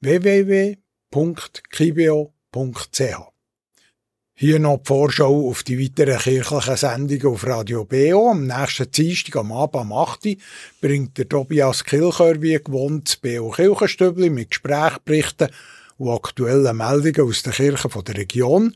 www.kibio.ch 0.00 0.90
hier 4.42 4.58
noch 4.58 4.78
die 4.78 4.86
Vorschau 4.86 5.50
auf 5.50 5.62
die 5.64 5.78
weiteren 5.78 6.18
kirchlichen 6.18 6.76
Sendungen 6.76 7.26
auf 7.26 7.46
Radio 7.46 7.84
BO. 7.84 8.30
Am 8.30 8.46
nächsten 8.46 8.90
Dienstag 8.90 9.36
am 9.36 9.52
Abend 9.52 9.76
am 9.76 9.92
8. 9.92 10.38
bringt 10.80 11.18
der 11.18 11.28
Tobias 11.28 11.84
Kilchör 11.84 12.40
wie 12.40 12.54
gewohnt 12.54 13.06
das 13.06 13.16
BO 13.16 13.50
Kirchenstübli 13.50 14.30
mit 14.30 14.48
Gesprächsberichten 14.48 15.50
und 15.98 16.08
aktuellen 16.08 16.74
Meldungen 16.74 17.28
aus 17.28 17.42
der 17.42 17.52
Kirche 17.52 17.88
der 18.02 18.16
Region. 18.16 18.74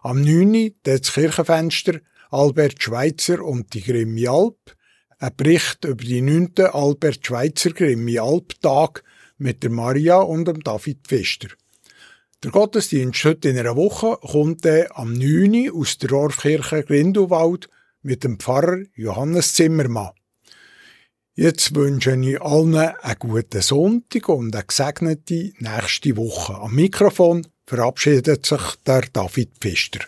Am 0.00 0.22
9. 0.22 0.74
das 0.84 1.12
Kirchenfenster 1.12 2.00
Albert 2.30 2.82
Schweitzer 2.82 3.42
und 3.44 3.74
die 3.74 3.82
Grimmi 3.82 4.26
Alp. 4.26 4.74
Ein 5.18 5.36
Bericht 5.36 5.84
über 5.84 6.02
die 6.02 6.22
9. 6.22 6.54
Albert 6.72 7.26
Schweitzer 7.26 7.72
Grimmi 7.72 8.18
Alp 8.18 8.58
Tag 8.62 9.04
mit 9.38 9.62
der 9.62 9.70
Maria 9.70 10.18
und 10.18 10.46
dem 10.46 10.62
David 10.62 11.06
Pfister. 11.06 11.48
Der 12.42 12.50
Gottesdienst 12.50 13.24
heute 13.24 13.48
in 13.48 13.58
einer 13.58 13.76
Woche 13.76 14.18
kommt 14.20 14.64
dann 14.64 14.86
am 14.90 15.14
9. 15.14 15.70
aus 15.70 15.96
der 15.98 16.10
Dorfkirche 16.10 16.84
Grindelwald 16.84 17.68
mit 18.02 18.22
dem 18.22 18.38
Pfarrer 18.38 18.82
Johannes 18.94 19.54
Zimmermann. 19.54 20.10
Jetzt 21.34 21.74
wünsche 21.74 22.14
ich 22.14 22.40
allen 22.40 22.76
einen 22.76 23.18
guten 23.18 23.60
Sonntag 23.60 24.28
und 24.28 24.54
eine 24.54 24.64
gesegnete 24.64 25.52
nächste 25.58 26.16
Woche. 26.16 26.54
Am 26.54 26.74
Mikrofon 26.74 27.46
verabschiedet 27.66 28.46
sich 28.46 28.76
der 28.86 29.02
David 29.12 29.50
Pfister. 29.58 30.00